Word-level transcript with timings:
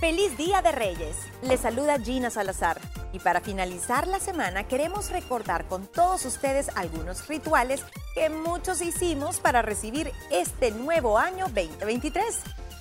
Feliz 0.00 0.36
Día 0.36 0.60
de 0.60 0.72
Reyes. 0.72 1.16
Les 1.42 1.60
saluda 1.60 1.98
Gina 1.98 2.28
Salazar. 2.28 2.80
Y 3.12 3.20
para 3.20 3.40
finalizar 3.40 4.08
la 4.08 4.18
semana 4.18 4.66
queremos 4.66 5.10
recordar 5.10 5.66
con 5.66 5.86
todos 5.86 6.24
ustedes 6.24 6.68
algunos 6.74 7.28
rituales 7.28 7.84
que 8.14 8.28
muchos 8.28 8.82
hicimos 8.82 9.38
para 9.38 9.62
recibir 9.62 10.12
este 10.30 10.72
nuevo 10.72 11.18
año 11.18 11.46
2023 11.46 12.40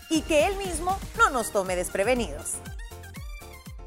y 0.09 0.21
que 0.21 0.47
él 0.47 0.55
mismo 0.57 0.97
no 1.17 1.29
nos 1.29 1.51
tome 1.51 1.75
desprevenidos. 1.75 2.55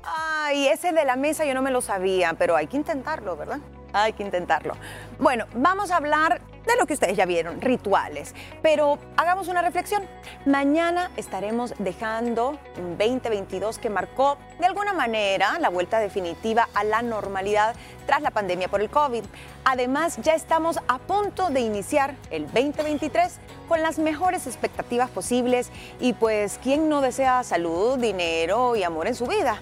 Ay, 0.05 0.69
ese 0.69 0.93
de 0.93 1.05
la 1.05 1.17
mesa 1.17 1.45
yo 1.45 1.55
no 1.55 1.63
me 1.63 1.73
lo 1.73 1.81
sabía, 1.81 2.35
pero 2.35 2.55
hay 2.55 2.69
que 2.69 2.77
intentarlo, 2.77 3.37
¿verdad? 3.37 3.59
Hay 3.93 4.13
que 4.13 4.23
intentarlo. 4.23 4.75
Bueno, 5.19 5.47
vamos 5.55 5.91
a 5.91 5.97
hablar 5.97 6.41
de 6.67 6.77
lo 6.77 6.87
que 6.87 6.95
ustedes 6.95 7.17
ya 7.17 7.25
vieron, 7.27 7.61
rituales. 7.61 8.35
Pero 8.63 8.99
hagamos 9.17 9.49
una 9.49 9.63
reflexión. 9.63 10.03
Mañana 10.45 11.11
estaremos 11.17 11.75
dejando 11.79 12.59
un 12.77 12.99
2022 12.99 13.79
que 13.79 13.89
marcó 13.89 14.37
de 14.59 14.67
alguna 14.67 14.93
manera 14.93 15.59
la 15.59 15.69
vuelta 15.69 15.99
definitiva 15.99 16.69
a 16.75 16.85
la 16.85 17.03
normalidad 17.03 17.75
tras 18.07 18.23
la 18.23 18.31
pandemia 18.31 18.69
por 18.69 18.81
el 18.81 18.91
COVID. 18.91 19.25
Además, 19.65 20.19
ya 20.23 20.35
estamos 20.35 20.79
a 20.89 20.99
punto 20.99 21.51
de 21.51 21.61
iniciar 21.61 22.15
el 22.31 22.45
2023 22.47 23.39
con 23.69 23.83
las 23.83 23.99
mejores 23.99 24.47
expectativas 24.47 25.11
posibles 25.11 25.71
y 26.01 26.13
pues, 26.13 26.59
¿quién 26.63 26.89
no 26.89 27.01
desea 27.01 27.43
salud, 27.43 27.99
dinero 27.99 28.77
y 28.77 28.83
amor 28.83 29.07
en 29.07 29.15
su 29.15 29.27
vida? 29.27 29.61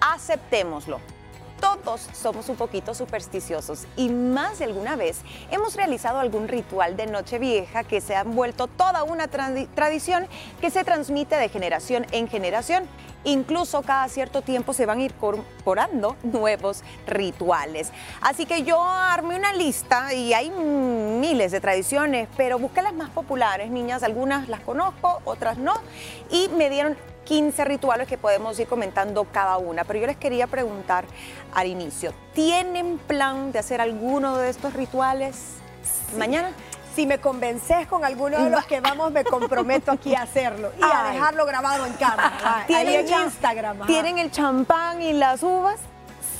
Aceptémoslo 0.00 1.00
todos 1.60 2.08
somos 2.12 2.48
un 2.48 2.56
poquito 2.56 2.94
supersticiosos 2.94 3.86
y 3.96 4.08
más 4.08 4.58
de 4.58 4.64
alguna 4.64 4.96
vez 4.96 5.20
hemos 5.50 5.76
realizado 5.76 6.18
algún 6.18 6.48
ritual 6.48 6.96
de 6.96 7.06
Nochevieja 7.06 7.84
que 7.84 8.00
se 8.00 8.16
ha 8.16 8.24
vuelto 8.24 8.66
toda 8.66 9.04
una 9.04 9.28
tradición 9.28 10.26
que 10.60 10.70
se 10.70 10.84
transmite 10.84 11.36
de 11.36 11.48
generación 11.48 12.06
en 12.12 12.28
generación. 12.28 12.84
Incluso 13.22 13.82
cada 13.82 14.08
cierto 14.08 14.40
tiempo 14.40 14.72
se 14.72 14.86
van 14.86 15.02
incorporando 15.02 16.16
nuevos 16.22 16.82
rituales. 17.06 17.92
Así 18.22 18.46
que 18.46 18.62
yo 18.62 18.82
armé 18.82 19.36
una 19.36 19.52
lista 19.52 20.14
y 20.14 20.32
hay 20.32 20.50
miles 20.50 21.52
de 21.52 21.60
tradiciones, 21.60 22.28
pero 22.38 22.58
busqué 22.58 22.80
las 22.80 22.94
más 22.94 23.10
populares, 23.10 23.70
niñas. 23.70 24.02
Algunas 24.02 24.48
las 24.48 24.60
conozco, 24.60 25.20
otras 25.26 25.58
no. 25.58 25.74
Y 26.30 26.48
me 26.56 26.70
dieron 26.70 26.96
15 27.30 27.64
rituales 27.64 28.08
que 28.08 28.18
podemos 28.18 28.58
ir 28.58 28.66
comentando 28.66 29.24
cada 29.30 29.56
una, 29.56 29.84
pero 29.84 30.00
yo 30.00 30.06
les 30.08 30.16
quería 30.16 30.48
preguntar 30.48 31.04
al 31.54 31.68
inicio, 31.68 32.12
¿tienen 32.34 32.98
plan 32.98 33.52
de 33.52 33.60
hacer 33.60 33.80
alguno 33.80 34.36
de 34.36 34.50
estos 34.50 34.72
rituales 34.72 35.36
mañana? 36.18 36.50
Si 36.96 37.06
me 37.06 37.18
convences 37.18 37.86
con 37.86 38.04
alguno 38.04 38.42
de 38.42 38.50
los 38.50 38.66
que 38.66 38.80
vamos, 38.80 39.12
me 39.12 39.22
comprometo 39.22 39.92
aquí 39.92 40.12
a 40.16 40.22
hacerlo 40.22 40.72
y 40.76 40.82
a 40.82 41.12
dejarlo 41.12 41.46
grabado 41.46 41.86
en 41.86 41.92
cámara. 41.92 42.64
¿Tienen 42.66 43.06
Instagram. 43.08 43.86
¿Tienen 43.86 44.18
el 44.18 44.32
champán 44.32 45.00
y 45.00 45.12
las 45.12 45.44
uvas? 45.44 45.78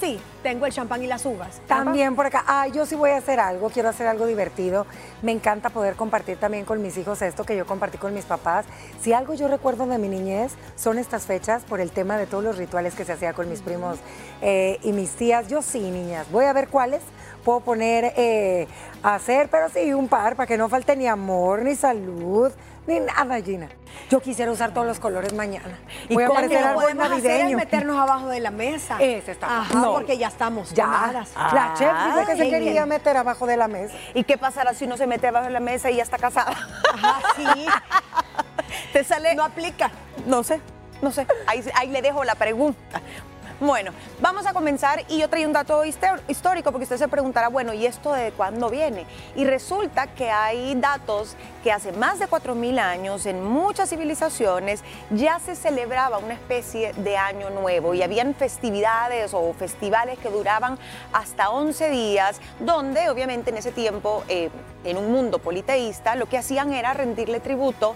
Sí, 0.00 0.18
tengo 0.42 0.64
el 0.64 0.72
champán 0.72 1.02
y 1.02 1.06
las 1.06 1.26
uvas. 1.26 1.60
También 1.66 2.16
por 2.16 2.24
acá. 2.24 2.42
Ah, 2.46 2.66
yo 2.68 2.86
sí 2.86 2.94
voy 2.94 3.10
a 3.10 3.18
hacer 3.18 3.38
algo, 3.38 3.68
quiero 3.68 3.90
hacer 3.90 4.06
algo 4.06 4.24
divertido. 4.24 4.86
Me 5.20 5.30
encanta 5.30 5.68
poder 5.68 5.94
compartir 5.94 6.38
también 6.38 6.64
con 6.64 6.80
mis 6.80 6.96
hijos 6.96 7.20
esto 7.20 7.44
que 7.44 7.54
yo 7.54 7.66
compartí 7.66 7.98
con 7.98 8.14
mis 8.14 8.24
papás. 8.24 8.64
Si 9.02 9.12
algo 9.12 9.34
yo 9.34 9.46
recuerdo 9.46 9.86
de 9.86 9.98
mi 9.98 10.08
niñez 10.08 10.52
son 10.74 10.96
estas 10.96 11.26
fechas 11.26 11.64
por 11.64 11.80
el 11.80 11.90
tema 11.90 12.16
de 12.16 12.26
todos 12.26 12.42
los 12.42 12.56
rituales 12.56 12.94
que 12.94 13.04
se 13.04 13.12
hacía 13.12 13.34
con 13.34 13.50
mis 13.50 13.60
primos 13.60 13.98
eh, 14.40 14.78
y 14.82 14.92
mis 14.92 15.10
tías. 15.10 15.48
Yo 15.48 15.60
sí, 15.60 15.90
niñas. 15.90 16.26
Voy 16.32 16.46
a 16.46 16.54
ver 16.54 16.68
cuáles 16.68 17.02
puedo 17.44 17.60
poner 17.60 18.14
eh, 18.16 18.68
a 19.02 19.16
hacer, 19.16 19.48
pero 19.50 19.68
sí 19.68 19.92
un 19.92 20.08
par 20.08 20.34
para 20.34 20.46
que 20.46 20.56
no 20.56 20.70
falte 20.70 20.96
ni 20.96 21.08
amor, 21.08 21.62
ni 21.62 21.74
salud, 21.74 22.50
ni 22.86 23.00
nada, 23.00 23.40
Gina. 23.40 23.68
Yo 24.08 24.20
quisiera 24.20 24.50
usar 24.50 24.72
todos 24.72 24.86
los 24.86 24.98
colores 24.98 25.32
mañana. 25.32 25.78
¿Y 26.08 26.14
Voy 26.14 26.24
a 26.24 26.28
parecer 26.28 26.64
árbol 26.64 26.96
navideño. 26.96 27.56
meternos 27.56 27.98
abajo 27.98 28.28
de 28.28 28.40
la 28.40 28.50
mesa. 28.50 28.96
Ese 29.00 29.32
está. 29.32 29.60
Ajá, 29.60 29.74
no. 29.74 29.92
porque 29.92 30.18
ya 30.18 30.28
estamos 30.28 30.72
ya. 30.72 31.24
la 31.52 31.74
chef 31.74 31.92
dijo 32.06 32.26
que 32.26 32.36
se 32.36 32.50
quería 32.50 32.86
meter 32.86 33.16
abajo 33.16 33.46
de 33.46 33.56
la 33.56 33.68
mesa. 33.68 33.94
¿Y 34.14 34.24
qué 34.24 34.38
pasará 34.38 34.74
si 34.74 34.84
uno 34.84 34.96
se 34.96 35.06
mete 35.06 35.28
abajo 35.28 35.46
de 35.46 35.52
la 35.52 35.60
mesa 35.60 35.90
y 35.90 35.96
ya 35.96 36.02
está 36.02 36.18
casada? 36.18 36.56
Ajá, 36.92 37.20
sí. 37.36 37.66
Te 38.92 39.04
sale... 39.04 39.34
No 39.34 39.44
aplica. 39.44 39.90
No 40.26 40.42
sé. 40.42 40.60
No 41.02 41.10
sé, 41.10 41.26
ahí, 41.46 41.64
ahí, 41.74 41.88
le 41.88 42.02
dejo 42.02 42.24
la 42.24 42.34
pregunta. 42.34 43.00
Bueno, 43.60 43.92
vamos 44.22 44.46
a 44.46 44.54
comenzar 44.54 45.04
y 45.06 45.18
yo 45.18 45.28
traí 45.28 45.44
un 45.44 45.52
dato 45.52 45.84
histórico 45.84 46.72
porque 46.72 46.84
usted 46.84 46.96
se 46.96 47.08
preguntará, 47.08 47.48
bueno, 47.48 47.74
¿y 47.74 47.84
esto 47.84 48.10
de 48.14 48.32
cuándo 48.32 48.70
viene? 48.70 49.04
Y 49.36 49.44
resulta 49.44 50.06
que 50.06 50.30
hay 50.30 50.74
datos 50.76 51.36
que 51.62 51.70
hace 51.70 51.92
más 51.92 52.18
de 52.18 52.26
4.000 52.26 52.78
años 52.78 53.26
en 53.26 53.44
muchas 53.44 53.90
civilizaciones 53.90 54.82
ya 55.10 55.38
se 55.40 55.56
celebraba 55.56 56.16
una 56.16 56.32
especie 56.32 56.94
de 56.94 57.18
año 57.18 57.50
nuevo 57.50 57.92
y 57.92 58.02
habían 58.02 58.34
festividades 58.34 59.34
o 59.34 59.52
festivales 59.52 60.18
que 60.18 60.30
duraban 60.30 60.78
hasta 61.12 61.50
11 61.50 61.90
días, 61.90 62.40
donde 62.60 63.10
obviamente 63.10 63.50
en 63.50 63.58
ese 63.58 63.72
tiempo, 63.72 64.24
eh, 64.28 64.48
en 64.84 64.96
un 64.96 65.12
mundo 65.12 65.38
politeísta, 65.38 66.14
lo 66.14 66.24
que 66.30 66.38
hacían 66.38 66.72
era 66.72 66.94
rendirle 66.94 67.40
tributo 67.40 67.94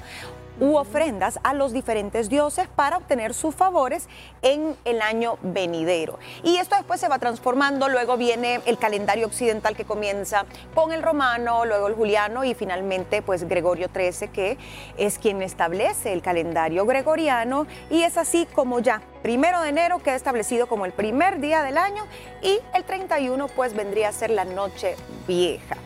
u 0.60 0.76
ofrendas 0.76 1.38
a 1.42 1.54
los 1.54 1.72
diferentes 1.72 2.28
dioses 2.28 2.68
para 2.68 2.96
obtener 2.96 3.34
sus 3.34 3.54
favores 3.54 4.08
en 4.42 4.76
el 4.84 5.02
año 5.02 5.38
venidero. 5.42 6.18
Y 6.42 6.56
esto 6.56 6.76
después 6.76 7.00
se 7.00 7.08
va 7.08 7.18
transformando, 7.18 7.88
luego 7.88 8.16
viene 8.16 8.60
el 8.66 8.78
calendario 8.78 9.26
occidental 9.26 9.76
que 9.76 9.84
comienza 9.84 10.44
con 10.74 10.92
el 10.92 11.02
romano, 11.02 11.64
luego 11.64 11.88
el 11.88 11.94
juliano 11.94 12.44
y 12.44 12.54
finalmente 12.54 13.22
pues 13.22 13.48
Gregorio 13.48 13.88
XIII 13.92 14.28
que 14.28 14.58
es 14.96 15.18
quien 15.18 15.42
establece 15.42 16.12
el 16.12 16.22
calendario 16.22 16.86
gregoriano 16.86 17.66
y 17.90 18.02
es 18.02 18.16
así 18.16 18.46
como 18.54 18.78
ya 18.80 19.02
primero 19.22 19.60
de 19.60 19.70
enero 19.70 19.98
queda 20.00 20.14
establecido 20.14 20.66
como 20.66 20.86
el 20.86 20.92
primer 20.92 21.40
día 21.40 21.62
del 21.62 21.78
año 21.78 22.04
y 22.42 22.58
el 22.74 22.84
31 22.84 23.48
pues 23.48 23.74
vendría 23.74 24.08
a 24.08 24.12
ser 24.12 24.30
la 24.30 24.44
noche 24.44 24.96
vieja. 25.26 25.76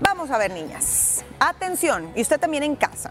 Vamos 0.00 0.30
a 0.30 0.38
ver 0.38 0.52
niñas, 0.52 1.24
atención, 1.40 2.12
y 2.14 2.22
usted 2.22 2.38
también 2.38 2.62
en 2.62 2.76
casa. 2.76 3.10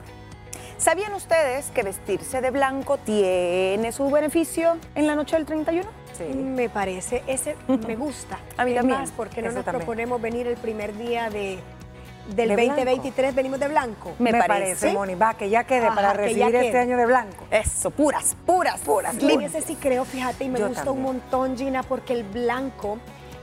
¿Sabían 0.78 1.14
ustedes 1.14 1.72
que 1.72 1.82
vestirse 1.82 2.40
de 2.40 2.52
blanco 2.52 2.98
tiene 2.98 3.92
su 3.92 4.10
beneficio 4.12 4.78
en 4.94 5.08
la 5.08 5.16
noche 5.16 5.36
del 5.36 5.46
31? 5.46 5.90
Sí. 6.14 6.24
Me 6.24 6.70
parece, 6.70 7.24
ese 7.26 7.56
me 7.68 7.96
gusta. 7.96 8.38
A 8.58 8.64
mí 8.64 8.76
también. 8.76 9.00
Más 9.00 9.12
porque 9.12 9.42
no 9.42 9.52
nos 9.52 9.64
proponemos 9.64 10.22
venir 10.22 10.46
el 10.46 10.58
primer 10.58 10.96
día 10.96 11.32
de, 11.32 11.60
del 12.36 12.50
2023, 12.50 13.34
venimos 13.34 13.60
de 13.60 13.70
blanco. 13.70 14.14
Me, 14.20 14.32
parece, 14.34 14.94
Moni, 14.94 15.16
va, 15.16 15.34
que 15.34 15.50
ya 15.50 15.64
quede 15.64 15.88
para 15.88 16.14
recibir 16.14 16.56
este 16.56 16.78
año 16.78 16.96
de 16.98 17.08
blanco. 17.08 17.46
Eso, 17.50 17.90
puras, 17.90 18.36
puras, 18.46 18.80
puras. 18.82 19.18
Yo 19.18 19.30
ese 19.40 19.62
sí 19.62 19.76
creo, 19.76 20.06
fíjate, 20.06 20.44
y 20.44 20.50
me 20.50 20.64
gusta 20.64 20.92
un 20.92 21.02
montón, 21.02 21.58
Gina, 21.58 21.82
porque 21.82 22.14
el 22.14 22.24
blanco, 22.24 23.00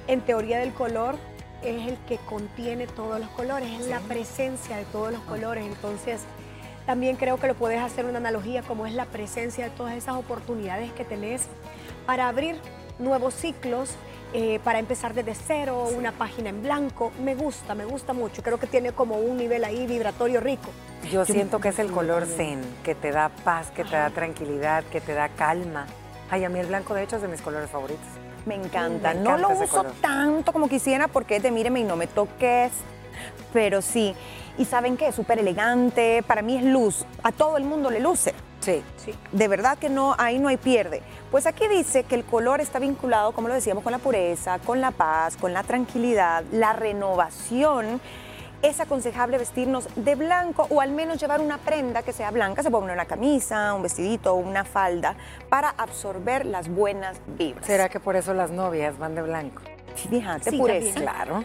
en 0.06 0.20
teoría 0.20 0.58
del 0.58 0.72
color, 0.72 1.16
es 1.62 1.88
el 1.88 1.98
que 2.06 2.18
contiene 2.18 2.86
todos 2.86 3.18
los 3.18 3.28
colores, 3.30 3.68
es 3.80 3.88
la 3.88 3.98
presencia 4.00 4.76
de 4.76 4.84
todos 4.84 5.10
los 5.12 5.22
colores. 5.22 5.64
Entonces, 5.64 6.20
también 6.86 7.16
creo 7.16 7.38
que 7.38 7.46
lo 7.46 7.54
puedes 7.54 7.80
hacer 7.80 8.04
una 8.04 8.18
analogía 8.18 8.62
como 8.62 8.86
es 8.86 8.94
la 8.94 9.06
presencia 9.06 9.64
de 9.64 9.70
todas 9.70 9.94
esas 9.94 10.16
oportunidades 10.16 10.92
que 10.92 11.04
tenés 11.04 11.46
para 12.06 12.28
abrir 12.28 12.56
nuevos 12.98 13.34
ciclos, 13.34 13.90
eh, 14.32 14.60
para 14.64 14.78
empezar 14.78 15.14
desde 15.14 15.34
cero, 15.34 15.88
una 15.96 16.12
página 16.12 16.50
en 16.50 16.62
blanco. 16.62 17.12
Me 17.22 17.34
gusta, 17.34 17.74
me 17.74 17.84
gusta 17.84 18.12
mucho. 18.12 18.42
Creo 18.42 18.58
que 18.58 18.66
tiene 18.66 18.92
como 18.92 19.16
un 19.16 19.36
nivel 19.36 19.64
ahí 19.64 19.86
vibratorio 19.86 20.40
rico. 20.40 20.70
Yo, 21.10 21.24
siento 21.24 21.60
que 21.60 21.68
es 21.68 21.78
el 21.78 21.90
color 21.90 22.26
zen, 22.26 22.60
que 22.82 22.94
te 22.94 23.12
da 23.12 23.28
paz, 23.28 23.70
que 23.70 23.84
te 23.84 23.96
da 23.96 24.10
tranquilidad, 24.10 24.84
que 24.84 25.00
te 25.00 25.14
da 25.14 25.28
calma. 25.28 25.86
Ay, 26.30 26.44
a 26.44 26.48
mí 26.48 26.58
el 26.58 26.66
blanco 26.66 26.94
de 26.94 27.04
hecho 27.04 27.16
es 27.16 27.22
de 27.22 27.28
mis 27.28 27.42
colores 27.42 27.70
favoritos. 27.70 28.06
Me 28.46 28.54
encanta. 28.54 29.14
no 29.14 29.38
lo 29.38 29.50
uso 29.50 29.84
tanto 30.02 30.52
como 30.52 30.68
quisiera 30.68 31.08
porque 31.08 31.36
es 31.36 31.42
de 31.42 31.50
míreme 31.50 31.80
y 31.80 31.84
no 31.84 31.96
me 31.96 32.06
toques, 32.06 32.72
pero 33.52 33.80
sí. 33.82 34.14
Y 34.56 34.66
saben 34.66 34.96
que 34.96 35.08
es 35.08 35.14
súper 35.14 35.38
elegante, 35.38 36.22
para 36.26 36.42
mí 36.42 36.56
es 36.56 36.64
luz, 36.64 37.04
a 37.22 37.32
todo 37.32 37.56
el 37.56 37.64
mundo 37.64 37.90
le 37.90 38.00
luce. 38.00 38.34
Sí. 38.60 38.82
sí. 38.96 39.14
De 39.32 39.48
verdad 39.48 39.78
que 39.78 39.90
no, 39.90 40.14
ahí 40.16 40.38
no 40.38 40.48
hay 40.48 40.56
pierde. 40.56 41.02
Pues 41.30 41.46
aquí 41.46 41.66
dice 41.68 42.04
que 42.04 42.14
el 42.14 42.24
color 42.24 42.60
está 42.60 42.78
vinculado, 42.78 43.32
como 43.32 43.48
lo 43.48 43.54
decíamos, 43.54 43.82
con 43.82 43.92
la 43.92 43.98
pureza, 43.98 44.58
con 44.60 44.80
la 44.80 44.90
paz, 44.90 45.36
con 45.36 45.52
la 45.52 45.62
tranquilidad, 45.64 46.44
la 46.52 46.72
renovación. 46.72 48.00
Es 48.62 48.80
aconsejable 48.80 49.36
vestirnos 49.36 49.88
de 49.96 50.14
blanco 50.14 50.66
o 50.70 50.80
al 50.80 50.92
menos 50.92 51.20
llevar 51.20 51.42
una 51.42 51.58
prenda 51.58 52.02
que 52.02 52.14
sea 52.14 52.30
blanca, 52.30 52.62
se 52.62 52.70
puede 52.70 52.82
poner 52.82 52.96
una 52.96 53.04
camisa, 53.04 53.74
un 53.74 53.82
vestidito 53.82 54.34
una 54.34 54.64
falda 54.64 55.16
para 55.50 55.68
absorber 55.70 56.46
las 56.46 56.68
buenas 56.68 57.18
vibras. 57.36 57.66
¿Será 57.66 57.90
que 57.90 58.00
por 58.00 58.16
eso 58.16 58.32
las 58.32 58.50
novias 58.50 58.98
van 58.98 59.14
de 59.14 59.22
blanco? 59.22 59.62
Fíjate, 60.08 60.52
pureza. 60.52 60.98
Claro 60.98 61.44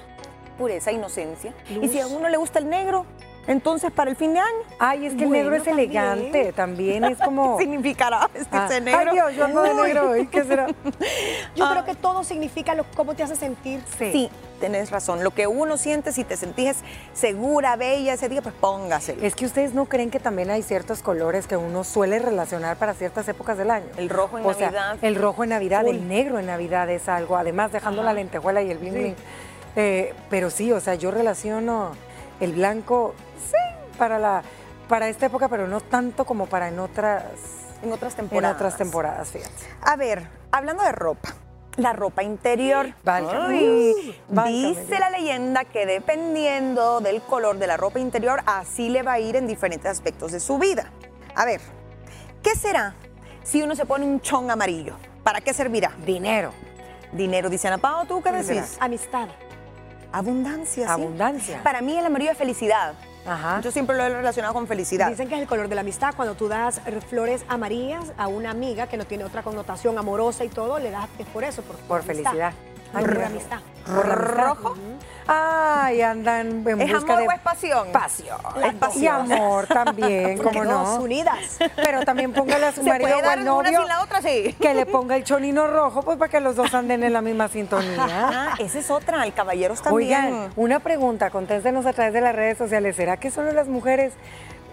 pureza, 0.59 0.91
inocencia. 0.91 1.53
Y 1.81 1.87
si 1.87 1.99
a 1.99 2.05
uno 2.05 2.29
le 2.29 2.37
gusta 2.37 2.59
el 2.59 2.69
negro, 2.69 3.05
Entonces, 3.47 3.89
para 3.91 4.11
el 4.11 4.15
fin 4.15 4.33
de 4.33 4.39
año. 4.41 4.59
Ay, 4.77 5.07
es 5.07 5.15
que 5.15 5.23
el 5.23 5.31
negro 5.31 5.55
es 5.55 5.65
elegante, 5.65 6.53
también 6.53 7.03
es 7.05 7.17
como. 7.17 7.57
significará 7.63 8.27
vestirse 8.31 8.75
Ah, 8.75 8.79
negro? 8.79 8.99
Ay, 8.99 9.13
Dios, 9.13 9.35
yo 9.35 9.45
ando 9.45 9.61
de 9.63 9.73
negro 9.73 10.09
hoy, 10.11 10.27
¿qué 10.27 10.43
será? 10.43 10.67
Yo 11.55 11.65
Ah. 11.65 11.69
creo 11.71 11.85
que 11.85 11.95
todo 11.95 12.23
significa 12.23 12.75
lo, 12.75 12.83
cómo 12.95 13.15
te 13.15 13.23
hace 13.23 13.35
sentir. 13.35 13.81
Sí. 13.97 14.29
tenés 14.59 14.91
razón. 14.91 15.23
Lo 15.23 15.31
que 15.31 15.47
uno 15.47 15.77
siente, 15.77 16.11
si 16.11 16.23
te 16.25 16.35
sentís 16.37 16.75
segura, 17.13 17.75
bella 17.77 18.13
ese 18.13 18.27
día, 18.29 18.41
pues 18.41 18.53
póngaselo. 18.53 19.23
Es 19.25 19.33
que 19.33 19.45
ustedes 19.45 19.73
no 19.73 19.85
creen 19.85 20.11
que 20.11 20.19
también 20.19 20.49
hay 20.51 20.61
ciertos 20.61 21.01
colores 21.01 21.47
que 21.47 21.55
uno 21.57 21.83
suele 21.85 22.19
relacionar 22.19 22.75
para 22.77 22.93
ciertas 22.93 23.25
épocas 23.29 23.57
del 23.57 23.71
año. 23.71 23.87
El 23.97 24.09
rojo 24.09 24.37
en 24.37 24.45
o 24.45 24.53
sea, 24.53 24.67
Navidad. 24.69 24.97
el 25.01 25.15
rojo 25.15 25.43
en 25.45 25.51
Navidad, 25.51 25.87
el 25.87 26.07
negro 26.09 26.37
en 26.39 26.45
Navidad 26.47 26.87
es 26.89 27.07
algo, 27.07 27.37
además 27.37 27.71
dejando 27.71 28.03
la 28.03 28.11
lentejuela 28.13 28.61
y 28.61 28.69
el 28.69 28.77
bling 28.79 28.93
bling. 28.93 29.15
Eh, 29.81 30.13
pero 30.29 30.49
sí, 30.49 30.73
o 30.73 30.79
sea, 30.81 30.95
yo 30.95 31.09
relaciono 31.09 31.91
el 32.41 32.51
blanco, 32.51 33.15
sí, 33.49 33.55
para 33.97 34.19
la 34.19 34.43
para 34.89 35.07
esta 35.07 35.27
época, 35.27 35.47
pero 35.47 35.67
no 35.67 35.79
tanto 35.79 36.25
como 36.25 36.47
para 36.47 36.67
en 36.67 36.79
otras 36.79 37.23
En 37.81 37.93
otras 37.93 38.11
en 38.13 38.17
temporadas. 38.27 38.55
otras 38.57 38.75
temporadas, 38.77 39.29
fíjate. 39.31 39.53
A 39.81 39.95
ver, 39.95 40.27
hablando 40.51 40.83
de 40.83 40.91
ropa. 40.91 41.29
La 41.77 41.93
ropa 41.93 42.23
interior. 42.23 42.93
Válgame 43.05 43.57
dice 44.47 44.85
Dios. 44.85 44.99
la 44.99 45.09
leyenda 45.11 45.63
que 45.63 45.85
dependiendo 45.85 46.99
del 46.99 47.21
color 47.21 47.57
de 47.57 47.67
la 47.67 47.77
ropa 47.77 47.99
interior, 47.99 48.41
así 48.47 48.89
le 48.89 49.01
va 49.01 49.13
a 49.13 49.19
ir 49.19 49.37
en 49.37 49.47
diferentes 49.47 49.89
aspectos 49.89 50.33
de 50.33 50.41
su 50.41 50.57
vida. 50.57 50.91
A 51.35 51.45
ver, 51.45 51.61
¿qué 52.43 52.53
será 52.55 52.95
si 53.43 53.61
uno 53.61 53.75
se 53.77 53.85
pone 53.85 54.03
un 54.03 54.19
chón 54.19 54.51
amarillo? 54.51 54.95
¿Para 55.23 55.39
qué 55.39 55.53
servirá? 55.53 55.91
Dinero, 56.05 56.51
Dinero, 57.13 57.49
dice 57.49 57.69
Ana 57.69 57.77
Pao, 57.77 58.03
¿tú 58.05 58.21
qué 58.21 58.31
¿Qué 58.31 58.43
será? 58.43 58.61
decís? 58.61 58.77
Amistad. 58.81 59.29
Abundancia, 60.11 60.85
sí. 60.85 60.91
abundancia. 60.91 61.63
Para 61.63 61.81
mí 61.81 61.97
el 61.97 62.05
amarillo 62.05 62.31
es 62.31 62.37
felicidad. 62.37 62.93
Ajá. 63.25 63.61
Yo 63.61 63.71
siempre 63.71 63.95
lo 63.95 64.03
he 64.03 64.09
relacionado 64.09 64.53
con 64.53 64.67
felicidad. 64.67 65.09
Dicen 65.09 65.27
que 65.27 65.35
es 65.35 65.41
el 65.41 65.47
color 65.47 65.67
de 65.67 65.75
la 65.75 65.81
amistad. 65.81 66.13
Cuando 66.15 66.35
tú 66.35 66.47
das 66.47 66.81
flores 67.09 67.45
amarillas 67.47 68.13
a 68.17 68.27
una 68.27 68.49
amiga 68.49 68.87
que 68.87 68.97
no 68.97 69.05
tiene 69.05 69.23
otra 69.23 69.43
connotación 69.43 69.97
amorosa 69.97 70.45
y 70.45 70.49
todo, 70.49 70.79
le 70.79 70.89
das 70.89 71.07
es 71.19 71.27
por 71.27 71.43
eso, 71.43 71.61
por, 71.61 71.75
Por 71.77 72.03
felicidad. 72.03 72.53
Por 72.91 73.01
Ay, 73.01 73.23
amistad. 73.23 73.59
Por 73.85 74.07
la 74.07 74.13
amistad. 74.13 74.47
Rojo. 74.47 74.75
Ay, 75.31 76.01
andan 76.01 76.67
en 76.67 76.81
¿Es 76.81 76.91
busca 76.91 77.13
amor 77.13 77.21
de 77.21 77.27
o 77.27 77.31
es 77.31 77.39
pasión? 77.39 77.87
pasión. 77.91 78.37
Es 78.63 78.73
Y 78.73 78.75
pasión. 78.77 79.31
amor 79.31 79.67
también, 79.67 80.39
Porque 80.41 80.57
¿cómo 80.59 80.71
dos 80.71 80.97
no? 80.97 81.03
unidas. 81.03 81.59
Pero 81.75 82.01
también 82.03 82.33
póngale 82.33 82.65
a 82.65 82.71
su 82.71 82.81
¿Se 82.81 82.89
marido 82.89 83.09
puede 83.11 83.21
o 83.21 83.25
dar 83.25 83.37
al 83.37 83.43
una 83.43 83.51
novio 83.51 83.79
sin 83.81 83.87
la 83.87 84.01
otra? 84.01 84.21
Sí. 84.23 84.55
que 84.59 84.73
le 84.73 84.87
ponga 84.87 85.15
el 85.15 85.23
chonino 85.23 85.67
rojo, 85.67 86.01
pues 86.01 86.17
para 86.17 86.31
que 86.31 86.39
los 86.39 86.55
dos 86.55 86.73
anden 86.73 87.03
en 87.03 87.13
la 87.13 87.21
misma 87.21 87.47
sintonía. 87.47 88.07
Ah, 88.31 88.55
esa 88.59 88.79
es 88.79 88.89
otra, 88.89 89.23
el 89.23 89.33
caballeros 89.33 89.81
también. 89.83 90.25
Oigan, 90.25 90.49
una 90.55 90.79
pregunta, 90.79 91.29
contéstenos 91.29 91.85
a 91.85 91.93
través 91.93 92.13
de 92.13 92.21
las 92.21 92.35
redes 92.35 92.57
sociales. 92.57 92.95
¿Será 92.95 93.17
que 93.17 93.29
solo 93.29 93.51
las 93.51 93.67
mujeres 93.67 94.13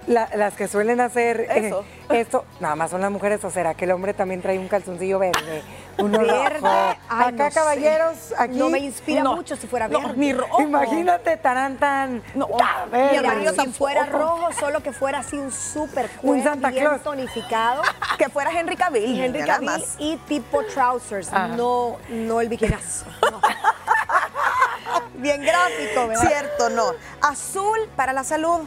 la- 0.07 0.29
las 0.35 0.55
que 0.55 0.69
suelen 0.69 1.01
hacer 1.01 1.41
eh, 1.41 1.67
Eso. 1.69 1.85
esto, 2.11 2.45
nada 2.61 2.77
más 2.77 2.91
son 2.91 3.01
las 3.01 3.11
mujeres 3.11 3.43
o 3.45 3.51
será 3.51 3.75
que 3.75 3.85
el 3.85 3.91
hombre 3.93 4.15
también 4.15 4.41
trae 4.43 4.59
un 4.59 4.69
calzoncillo 4.69 5.19
verde? 5.19 5.63
Uno 5.99 6.19
Verde. 6.19 6.61
rojo? 6.61 6.67
Ay, 6.67 6.97
Acá, 7.09 7.31
no 7.33 7.51
sé. 7.51 7.55
caballeros, 7.55 8.17
aquí. 8.39 8.57
No 8.59 8.69
me 8.69 8.79
inspira 8.79 9.23
No. 9.23 9.35
mucho 9.35 9.57
si 9.57 9.67
fuera 9.67 9.89
No, 9.89 10.01
verde. 10.01 10.15
ni 10.17 10.33
rojo. 10.35 10.61
Imagínate, 10.61 11.37
tan 11.39 11.77
tan. 11.79 12.23
No, 12.35 12.49
verde. 12.93 13.17
y 13.17 13.21
Mira, 13.39 13.53
si 13.65 13.73
fuera 13.73 14.05
rojo, 14.07 14.53
solo 14.61 14.83
que 14.83 14.93
fuera 14.93 15.21
así 15.21 15.39
un 15.39 15.51
super 15.51 16.11
Un 16.23 16.43
Santa 16.43 16.69
bien 16.71 16.85
Claus. 16.85 17.03
tonificado. 17.03 17.83
Que 18.19 18.29
fuera 18.29 18.51
Henry 18.51 18.77
Cavill. 18.77 19.21
Henry 19.21 19.45
Cavill 19.45 19.67
más. 19.71 19.97
y 19.99 20.17
tipo 20.29 20.63
trousers, 20.65 21.29
Ajá. 21.33 21.49
no, 21.49 21.97
no 22.11 22.41
el 22.41 22.49
bikinazo. 22.49 23.07
no. 23.31 23.41
Bien 25.15 25.43
gráfico, 25.43 26.09
¿verdad? 26.09 26.27
Cierto, 26.29 26.71
no. 26.71 26.93
Azul 27.23 27.79
para 27.97 28.13
la 28.13 28.23
salud. 28.23 28.61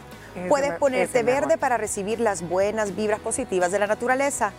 Puedes 0.48 0.72
ponerte 0.78 1.22
verde 1.22 1.58
para 1.58 1.76
recibir 1.76 2.20
las 2.20 2.42
buenas 2.42 2.94
vibras 2.96 3.20
positivas 3.20 3.72
de 3.72 3.78
la 3.78 3.86
naturaleza. 3.86 4.52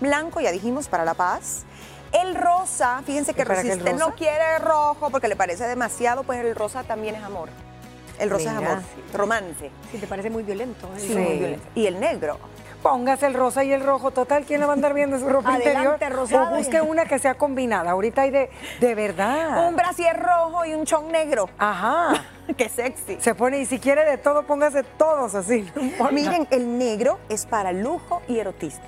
Blanco, 0.00 0.40
ya 0.40 0.52
dijimos, 0.52 0.88
para 0.88 1.04
la 1.04 1.14
paz. 1.14 1.64
El 2.12 2.34
rosa, 2.34 3.02
fíjense 3.04 3.34
que 3.34 3.42
¿Y 3.42 3.44
para 3.44 3.60
si 3.62 3.66
qué 3.66 3.72
el 3.74 3.78
usted 3.80 3.94
no 3.96 4.14
quiere 4.14 4.58
rojo 4.60 5.10
porque 5.10 5.28
le 5.28 5.36
parece 5.36 5.66
demasiado, 5.66 6.22
pues 6.22 6.38
el 6.40 6.54
rosa 6.54 6.84
también 6.84 7.14
es 7.16 7.22
amor. 7.22 7.48
El 8.18 8.30
rosa 8.30 8.52
Mira. 8.52 8.62
es 8.62 8.68
amor, 8.68 8.84
romance. 9.12 9.70
Si 9.90 9.98
te 9.98 10.06
parece 10.06 10.30
muy 10.30 10.42
violento. 10.42 10.86
¿eh? 10.96 11.00
Sí, 11.00 11.08
Sí. 11.08 11.14
muy 11.14 11.38
violento. 11.38 11.66
Y 11.74 11.86
el 11.86 12.00
negro. 12.00 12.38
Póngase 12.82 13.26
el 13.26 13.34
rosa 13.34 13.64
y 13.64 13.72
el 13.72 13.82
rojo, 13.82 14.10
total, 14.10 14.44
¿quién 14.44 14.60
la 14.60 14.66
va 14.66 14.72
a 14.72 14.76
andar 14.76 14.94
viendo 14.94 15.18
su 15.18 15.28
ropa 15.28 15.54
Adelante, 15.54 15.94
interior? 15.94 16.12
rosado. 16.20 16.54
O 16.54 16.56
busque 16.56 16.80
una 16.80 17.04
que 17.06 17.18
sea 17.18 17.34
combinada. 17.34 17.90
Ahorita 17.90 18.22
hay 18.22 18.30
de, 18.30 18.50
de 18.80 18.94
verdad. 18.94 19.68
Un 19.68 19.76
brasier 19.76 20.16
rojo 20.22 20.64
y 20.64 20.74
un 20.74 20.84
chón 20.84 21.10
negro. 21.10 21.48
Ajá. 21.58 22.12
Qué 22.56 22.68
sexy. 22.68 23.18
Se 23.20 23.34
pone, 23.34 23.58
y 23.58 23.66
si 23.66 23.80
quiere 23.80 24.04
de 24.04 24.18
todo, 24.18 24.44
póngase 24.44 24.84
todos 24.84 25.34
así. 25.34 25.68
Miren, 26.12 26.46
el 26.50 26.78
negro 26.78 27.18
es 27.28 27.44
para 27.44 27.72
lujo 27.72 28.22
y 28.28 28.38
erotismo. 28.38 28.84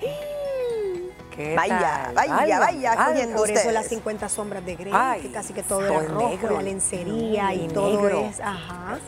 ¿Qué 1.39 1.55
Vaya, 1.55 2.11
vaya, 2.17 2.59
vaya, 2.59 2.59
válgame. 2.59 3.11
cogiendo 3.13 3.37
Por 3.37 3.49
eso 3.49 3.59
ustedes. 3.59 3.73
las 3.75 3.87
50 3.87 4.29
sombras 4.29 4.67
de 4.67 4.75
Grey, 4.75 4.93
Ay, 4.93 5.21
que 5.21 5.31
casi 5.31 5.53
que 5.53 5.63
todo 5.63 5.87
era 5.87 6.01
rojo, 6.09 6.29
negro. 6.31 6.57
la 6.57 6.63
lencería 6.63 7.45
No, 7.45 7.53
y, 7.53 7.57
y 7.65 7.69
todo 7.69 8.03
negro. 8.03 8.21
es, 8.29 8.41
ajá. 8.41 8.99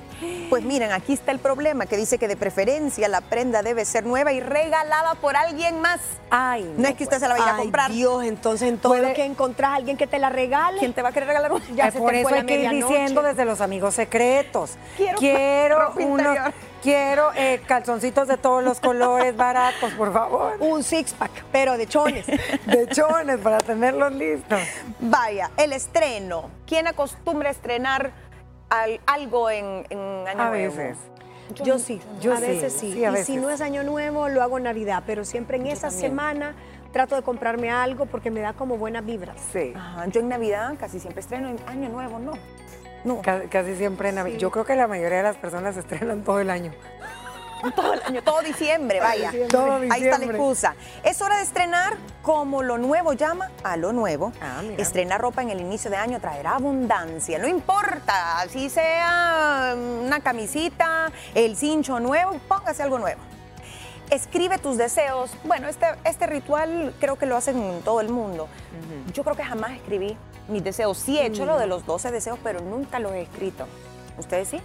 Pues 0.49 0.63
miren, 0.65 0.93
aquí 0.93 1.13
está 1.15 1.33
el 1.33 1.41
problema 1.41 1.87
que 1.87 1.97
dice 1.97 2.19
que 2.19 2.29
de 2.29 2.37
preferencia 2.37 3.09
la 3.09 3.21
prenda 3.21 3.63
debe 3.63 3.85
ser 3.85 4.05
nueva 4.07 4.33
y 4.33 4.39
regalada 4.39 5.17
por 5.17 5.35
alguien 5.35 5.81
más. 5.81 6.01
Ay, 6.31 6.73
No 6.77 6.87
es 6.87 6.95
que 6.95 7.03
usted 7.03 7.19
se 7.19 7.27
la 7.27 7.35
vaya 7.35 7.55
a 7.55 7.57
comprar. 7.57 7.91
Dios, 7.91 8.23
entonces 8.23 8.69
en 8.69 8.79
todo 8.79 8.97
lo 8.97 9.13
que 9.13 9.25
encontrás 9.25 9.73
alguien 9.75 9.97
que 9.97 10.07
te 10.07 10.21
la 10.21 10.29
regale. 10.31 10.79
¿Quién 10.79 10.93
te 10.93 11.03
va 11.03 11.09
a 11.09 11.13
querer 11.13 11.27
regalar 11.27 11.51
una? 11.53 11.65
Ya 11.75 11.89
Eh, 11.89 11.91
se 11.91 11.99
por 11.99 12.13
te 12.13 12.21
eso 12.21 12.29
fue 12.29 12.39
hay 12.39 12.43
la 12.45 12.47
que 12.47 12.63
ir 12.63 12.71
diciendo 12.71 13.23
desde 13.23 13.45
los 13.45 13.61
amigos 13.61 13.95
secretos. 13.95 14.77
Quiero 15.19 15.81
ropa 15.81 16.01
unos, 16.01 16.21
interior. 16.27 16.53
Quiero 16.83 17.31
eh, 17.35 17.61
calzoncitos 17.67 18.29
de 18.29 18.37
todos 18.37 18.63
los 18.65 18.81
colores 18.81 19.37
baratos, 19.37 19.93
por 19.95 20.13
favor. 20.13 20.57
Un 20.61 20.83
six 20.83 21.13
pack, 21.13 21.45
pero 21.53 21.77
de 21.79 21.87
chones. 21.87 22.27
De 22.67 22.87
chones 22.89 23.39
para 23.39 23.59
tenerlos 23.59 24.13
listos. 24.13 24.61
Vaya, 25.01 25.51
el 25.57 25.73
estreno. 25.73 26.51
¿Quién 26.67 26.87
acostumbra 26.87 27.49
a 27.49 27.53
estrenar 27.53 28.11
al- 28.69 29.01
algo 29.07 29.51
en, 29.51 29.87
en 29.91 29.99
Año 30.29 30.43
A 30.43 30.49
Nuevo? 30.51 30.75
veces. 30.77 30.97
Yo 31.65 31.81
sí, 31.81 32.01
Yo 32.21 32.33
a 32.33 32.37
sí, 32.37 32.43
veces 32.43 32.73
sí. 32.73 32.93
sí, 32.93 33.05
a 33.05 33.09
y 33.09 33.13
veces. 33.13 33.27
si 33.27 33.37
no 33.37 33.51
es 33.51 33.61
año 33.61 33.83
nuevo, 33.83 34.29
lo 34.29 34.41
hago 34.41 34.59
en 34.59 34.65
Navidad, 34.65 35.03
pero 35.05 35.25
siempre 35.25 35.57
en 35.57 35.67
esa 35.67 35.91
semana 35.91 36.55
trato 36.93 37.17
de 37.17 37.23
comprarme 37.23 37.71
algo 37.73 38.07
porque 38.07 38.31
me 38.31 38.41
da 38.41 38.53
como 38.53 38.77
buenas 38.77 39.05
vibras. 39.05 39.37
Sí. 39.53 39.73
Ajá, 39.75 40.07
yo 40.07 40.21
en 40.21 40.29
Navidad 40.29 40.75
casi 40.79 41.01
siempre 41.01 41.21
estreno, 41.23 41.49
en 41.49 41.59
Año 41.67 41.89
Nuevo 41.89 42.21
no. 42.21 42.33
No, 43.05 43.23
Ca- 43.23 43.43
Casi 43.51 43.77
siempre 43.77 44.11
en 44.11 44.17
Navidad. 44.17 44.39
Yo 44.39 44.51
creo 44.51 44.65
que 44.65 44.77
la 44.77 44.87
mayoría 44.87 45.19
de 45.19 45.25
las 45.25 45.37
personas 45.37 45.77
estrenan 45.77 46.23
todo 46.23 46.41
el 46.41 46.51
año. 46.51 46.73
todo 47.77 47.93
el 47.95 48.03
año, 48.03 48.23
todo 48.23 48.41
diciembre, 48.43 49.01
vaya. 49.01 49.33
Todo 49.51 49.75
Ahí 49.75 49.83
está 49.85 49.97
la 49.97 49.97
diciembre. 50.19 50.37
excusa. 50.39 50.75
Es 51.03 51.21
hora 51.21 51.37
de 51.37 51.43
estrenar 51.43 51.95
como 52.23 52.63
lo 52.63 52.79
nuevo 52.79 53.13
llama 53.13 53.51
a 53.63 53.77
lo 53.77 53.93
nuevo. 53.93 54.33
Ah. 54.41 54.63
Estrenar 54.79 55.21
ropa 55.21 55.43
en 55.43 55.51
el 55.51 55.61
inicio 55.61 55.91
de 55.91 55.97
año 55.97 56.21
traerá 56.21 56.57
abundancia. 56.57 57.39
No 57.39 57.49
importa 57.49 58.45
si 58.51 58.71
sea 58.71 59.75
mm, 59.77 60.07
una 60.07 60.21
camisita, 60.21 61.11
el 61.35 61.57
cincho 61.57 62.01
nuevo, 62.01 62.39
póngase 62.49 62.83
algo 62.83 62.99
nuevo. 62.99 63.21
Escribe 64.11 64.59
tus 64.59 64.77
deseos. 64.77 65.31
Bueno, 65.45 65.69
este, 65.69 65.87
este 66.05 66.27
ritual 66.27 66.95
creo 66.99 67.17
que 67.17 67.27
lo 67.27 67.37
hacen 67.37 67.57
en 67.63 67.81
todo 67.83 68.01
el 68.01 68.09
mundo. 68.09 68.49
Yo 69.15 69.23
creo 69.23 69.37
que 69.37 69.45
jamás 69.45 69.73
escribí 69.73 70.17
mis 70.51 70.63
deseos. 70.65 70.99
Sí 70.99 71.19
he 71.19 71.27
hecho 71.27 71.45
lo 71.47 71.59
de 71.59 71.67
los 71.67 71.87
12 71.87 72.11
deseos, 72.11 72.39
pero 72.43 72.61
nunca 72.61 72.99
los 72.99 73.13
he 73.13 73.23
escrito. 73.23 73.67
¿Ustedes 74.19 74.49
sí? 74.49 74.61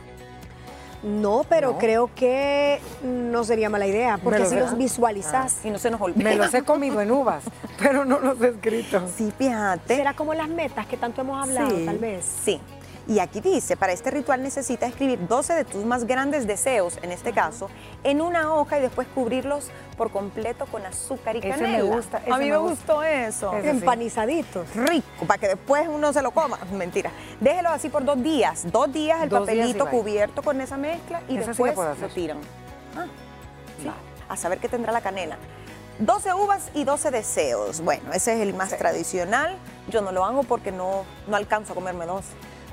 No, 1.04 1.46
pero 1.48 1.74
No. 1.74 1.78
creo 1.78 2.10
que 2.16 2.80
no 3.04 3.44
sería 3.44 3.70
mala 3.70 3.86
idea, 3.86 4.18
porque 4.24 4.40
lo 4.40 4.46
sé. 4.50 4.60
los 4.60 4.76
visualizas. 4.76 5.58
Y 5.64 5.70
no 5.70 5.78
se 5.78 5.92
nos 5.92 6.02
olvida. 6.02 6.24
Me 6.28 6.36
los 6.36 6.52
he 6.54 6.64
comido 6.64 7.00
en 7.00 7.12
uvas, 7.12 7.44
pero 7.80 8.06
no 8.06 8.20
los 8.20 8.42
he 8.42 8.48
escrito. 8.50 9.04
Sí, 9.16 9.32
fíjate. 9.38 9.96
Será 9.98 10.16
como 10.16 10.34
las 10.34 10.48
metas 10.50 10.88
que 10.88 10.98
tanto 10.98 11.22
hemos 11.22 11.44
hablado, 11.48 11.76
Sí. 11.78 11.86
tal 11.86 12.00
vez. 12.00 12.26
Sí. 12.44 12.60
Y 13.08 13.20
aquí 13.20 13.40
dice, 13.40 13.78
para 13.78 13.94
este 13.94 14.10
ritual 14.10 14.42
necesitas 14.42 14.90
escribir 14.90 15.28
12 15.28 15.54
de 15.54 15.66
tus 15.66 15.86
más 15.86 16.06
grandes 16.06 16.48
deseos, 16.48 16.98
en 17.04 17.12
este 17.12 17.34
caso, 17.34 17.70
en 18.04 18.20
una 18.20 18.54
hoja 18.54 18.80
y 18.80 18.82
después 18.82 19.08
cubrirlos 19.14 19.68
por 19.96 20.12
completo 20.12 20.66
con 20.66 20.84
azúcar 20.86 21.36
y 21.36 21.40
Ese 21.40 21.50
canela. 21.50 21.78
me 21.78 21.84
gusta, 21.84 22.22
A 22.32 22.38
mí 22.40 22.50
me 22.50 22.58
gustó 22.58 23.04
eso. 23.04 23.52
Sí. 23.62 23.68
Empanizaditos. 23.68 24.68
Rico, 24.76 25.26
para 25.28 25.40
que 25.40 25.48
después 25.50 25.88
uno 25.88 26.12
se 26.14 26.24
lo 26.24 26.32
coma. 26.32 26.58
Mentira. 26.72 27.12
Déjelo 27.40 27.70
así 27.70 27.90
por 27.90 28.04
dos 28.04 28.22
días. 28.24 28.72
Dos 28.72 28.92
días 28.92 29.22
el 29.22 29.30
Dos 29.30 29.42
papelito 29.42 29.88
cubierto 29.88 30.42
con 30.42 30.60
esa 30.60 30.78
mezcla 30.78 31.22
y 31.28 31.34
sí 31.34 31.38
después 31.38 31.74
puedo 31.74 31.94
lo 31.94 32.08
tiran. 32.10 32.40
Ah, 32.98 33.06
sí. 33.82 33.92
A 34.28 34.36
saber 34.36 34.58
qué 34.58 34.68
tendrá 34.68 34.92
la 34.92 35.02
canela. 35.02 35.38
12 36.00 36.34
uvas 36.34 36.72
y 36.74 36.84
12 36.84 37.12
deseos. 37.12 37.82
Bueno, 37.82 38.12
ese 38.14 38.34
es 38.34 38.42
el 38.42 38.54
más 38.56 38.76
tradicional. 38.76 39.56
Yo 39.90 40.02
no 40.02 40.12
lo 40.12 40.26
hago 40.26 40.44
porque 40.44 40.72
no, 40.72 41.06
no 41.28 41.36
alcanzo 41.38 41.74
a 41.74 41.76
comerme 41.76 42.06
12. 42.06 42.28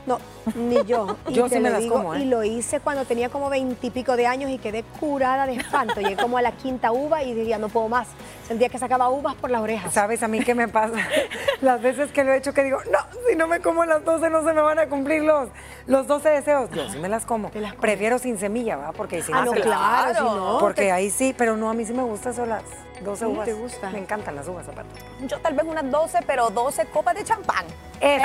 No, 0.06 0.18
ni 0.54 0.84
yo. 0.84 1.16
Y 1.28 1.34
Yo 1.34 1.44
te 1.44 1.56
sí 1.56 1.60
me 1.60 1.68
lo 1.68 1.74
las 1.74 1.82
digo, 1.82 1.96
como, 1.96 2.14
¿eh? 2.14 2.20
Y 2.20 2.24
lo 2.24 2.42
hice 2.42 2.80
cuando 2.80 3.04
tenía 3.04 3.28
como 3.28 3.48
veintipico 3.48 4.16
de 4.16 4.26
años 4.26 4.50
y 4.50 4.58
quedé 4.58 4.82
curada 4.82 5.46
de 5.46 5.54
espanto. 5.54 6.00
Llegué 6.00 6.16
como 6.16 6.38
a 6.38 6.42
la 6.42 6.52
quinta 6.52 6.92
uva 6.92 7.22
y 7.22 7.34
diría, 7.34 7.58
no 7.58 7.68
puedo 7.68 7.88
más. 7.88 8.08
Sentía 8.46 8.68
que 8.68 8.78
sacaba 8.78 9.08
uvas 9.08 9.34
por 9.34 9.50
las 9.50 9.62
orejas. 9.62 9.92
¿Sabes 9.92 10.22
a 10.22 10.28
mí 10.28 10.40
qué 10.40 10.54
me 10.54 10.68
pasa? 10.68 10.96
Las 11.60 11.80
veces 11.80 12.10
que 12.10 12.24
lo 12.24 12.32
he 12.32 12.38
hecho 12.38 12.52
que 12.52 12.64
digo, 12.64 12.78
no, 12.90 12.98
si 13.28 13.36
no 13.36 13.46
me 13.46 13.60
como 13.60 13.84
las 13.84 14.04
12 14.04 14.30
no 14.30 14.42
se 14.44 14.52
me 14.52 14.60
van 14.60 14.78
a 14.78 14.88
cumplir 14.88 15.22
los, 15.22 15.48
los 15.86 16.06
12 16.06 16.28
deseos. 16.28 16.70
Yo 16.70 16.88
sí 16.88 16.98
me 16.98 17.08
las 17.08 17.24
como. 17.24 17.50
Prefiero 17.80 18.18
sin 18.18 18.38
semilla, 18.38 18.76
¿va? 18.76 18.92
Porque 18.92 19.22
si 19.22 19.32
ah, 19.32 19.44
no, 19.44 19.52
claro, 19.52 20.14
si 20.14 20.24
no. 20.24 20.58
Porque 20.58 20.90
ahí 20.90 21.10
sí, 21.10 21.34
pero 21.36 21.56
no, 21.56 21.70
a 21.70 21.74
mí 21.74 21.84
sí 21.84 21.92
me 21.92 22.02
gustan 22.02 22.34
son 22.34 22.48
las 22.48 22.64
12 23.04 23.26
uvas. 23.26 23.44
¿Te 23.46 23.52
gusta? 23.54 23.90
Me 23.90 23.98
encantan 23.98 24.34
las 24.34 24.48
uvas 24.48 24.68
aparte. 24.68 25.00
Yo 25.26 25.38
tal 25.38 25.54
vez 25.54 25.64
unas 25.64 25.90
12, 25.90 26.18
pero 26.26 26.50
12 26.50 26.86
copas 26.86 27.14
de 27.14 27.24
champán. 27.24 27.64
Eso. 28.00 28.24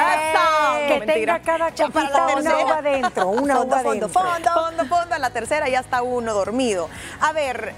Que 0.99 1.13
tenga 1.13 1.39
cada 1.39 1.71
copita 1.71 2.27
una 2.37 2.65
uva 2.65 2.81
dentro, 2.81 3.27
una 3.29 3.55
fondo, 3.57 3.67
uva 3.67 3.83
fondo, 3.83 3.91
dentro. 3.91 4.09
Fondo, 4.09 4.49
fondo, 4.53 4.85
fondo, 4.85 5.15
a 5.15 5.19
la 5.19 5.29
tercera 5.29 5.69
ya 5.69 5.79
está 5.79 6.01
uno 6.01 6.33
dormido. 6.33 6.89
A 7.21 7.31
ver, 7.33 7.73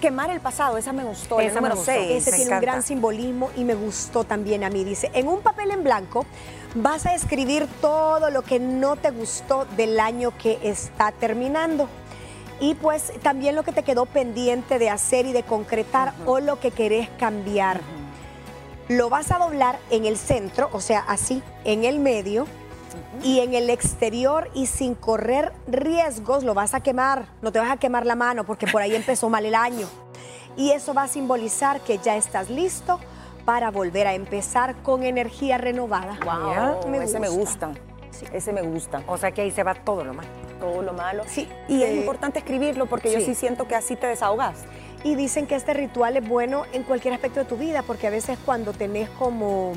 quemar 0.00 0.30
el 0.30 0.40
pasado, 0.40 0.76
esa 0.76 0.92
me 0.92 1.04
gustó, 1.04 1.40
Esa 1.40 1.48
el 1.48 1.54
número 1.54 1.74
me 1.74 1.78
gustó. 1.78 1.92
6. 1.92 2.10
Ese 2.10 2.30
Me 2.30 2.36
tiene 2.36 2.54
un 2.54 2.60
gran 2.60 2.82
simbolismo 2.82 3.50
y 3.56 3.64
me 3.64 3.74
gustó 3.74 4.24
también 4.24 4.62
a 4.64 4.70
mí. 4.70 4.84
Dice, 4.84 5.10
en 5.14 5.28
un 5.28 5.40
papel 5.40 5.70
en 5.70 5.82
blanco 5.82 6.26
vas 6.74 7.06
a 7.06 7.14
escribir 7.14 7.66
todo 7.80 8.30
lo 8.30 8.42
que 8.42 8.58
no 8.58 8.96
te 8.96 9.10
gustó 9.10 9.64
del 9.76 9.98
año 10.00 10.32
que 10.36 10.58
está 10.62 11.12
terminando. 11.12 11.88
Y 12.60 12.74
pues 12.74 13.12
también 13.22 13.54
lo 13.54 13.62
que 13.62 13.72
te 13.72 13.82
quedó 13.82 14.06
pendiente 14.06 14.78
de 14.78 14.90
hacer 14.90 15.26
y 15.26 15.32
de 15.32 15.42
concretar 15.42 16.12
o 16.26 16.40
lo 16.40 16.60
que 16.60 16.70
querés 16.70 17.08
cambiar. 17.18 17.80
Lo 18.88 19.08
vas 19.08 19.30
a 19.30 19.38
doblar 19.38 19.78
en 19.90 20.04
el 20.04 20.18
centro, 20.18 20.68
o 20.72 20.80
sea, 20.80 21.00
así, 21.00 21.42
en 21.64 21.84
el 21.84 21.98
medio. 21.98 22.46
Y 23.22 23.40
en 23.40 23.54
el 23.54 23.70
exterior 23.70 24.50
y 24.54 24.66
sin 24.66 24.94
correr 24.94 25.52
riesgos 25.66 26.44
lo 26.44 26.54
vas 26.54 26.74
a 26.74 26.80
quemar. 26.80 27.26
No 27.42 27.52
te 27.52 27.58
vas 27.58 27.70
a 27.70 27.76
quemar 27.76 28.06
la 28.06 28.14
mano 28.16 28.44
porque 28.44 28.66
por 28.66 28.82
ahí 28.82 28.94
empezó 28.96 29.28
mal 29.28 29.44
el 29.46 29.54
año. 29.54 29.86
Y 30.56 30.70
eso 30.70 30.94
va 30.94 31.04
a 31.04 31.08
simbolizar 31.08 31.80
que 31.80 31.98
ya 31.98 32.16
estás 32.16 32.48
listo 32.50 33.00
para 33.44 33.70
volver 33.70 34.06
a 34.06 34.14
empezar 34.14 34.74
con 34.82 35.02
energía 35.02 35.58
renovada. 35.58 36.16
Wow, 36.24 36.88
Me 36.90 37.04
ese 37.04 37.18
me 37.20 37.28
gusta. 37.28 37.66
gusta. 37.68 37.80
Ese 38.32 38.52
me 38.52 38.62
gusta. 38.62 39.02
O 39.08 39.18
sea 39.18 39.32
que 39.32 39.42
ahí 39.42 39.50
se 39.50 39.62
va 39.64 39.74
todo 39.74 40.04
lo 40.04 40.14
malo. 40.14 40.28
Todo 40.60 40.82
lo 40.82 40.92
malo. 40.92 41.24
Sí. 41.26 41.48
Y 41.68 41.82
es 41.82 41.90
Eh, 41.90 41.96
importante 41.96 42.38
escribirlo 42.38 42.86
porque 42.86 43.12
yo 43.12 43.18
sí. 43.18 43.26
sí 43.26 43.34
siento 43.34 43.66
que 43.66 43.74
así 43.74 43.96
te 43.96 44.06
desahogas. 44.06 44.54
Y 45.02 45.16
dicen 45.16 45.46
que 45.46 45.56
este 45.56 45.74
ritual 45.74 46.16
es 46.16 46.26
bueno 46.26 46.62
en 46.72 46.84
cualquier 46.84 47.12
aspecto 47.12 47.40
de 47.40 47.46
tu 47.46 47.56
vida, 47.56 47.82
porque 47.82 48.06
a 48.06 48.10
veces 48.10 48.38
cuando 48.46 48.72
tenés 48.72 49.10
como, 49.10 49.72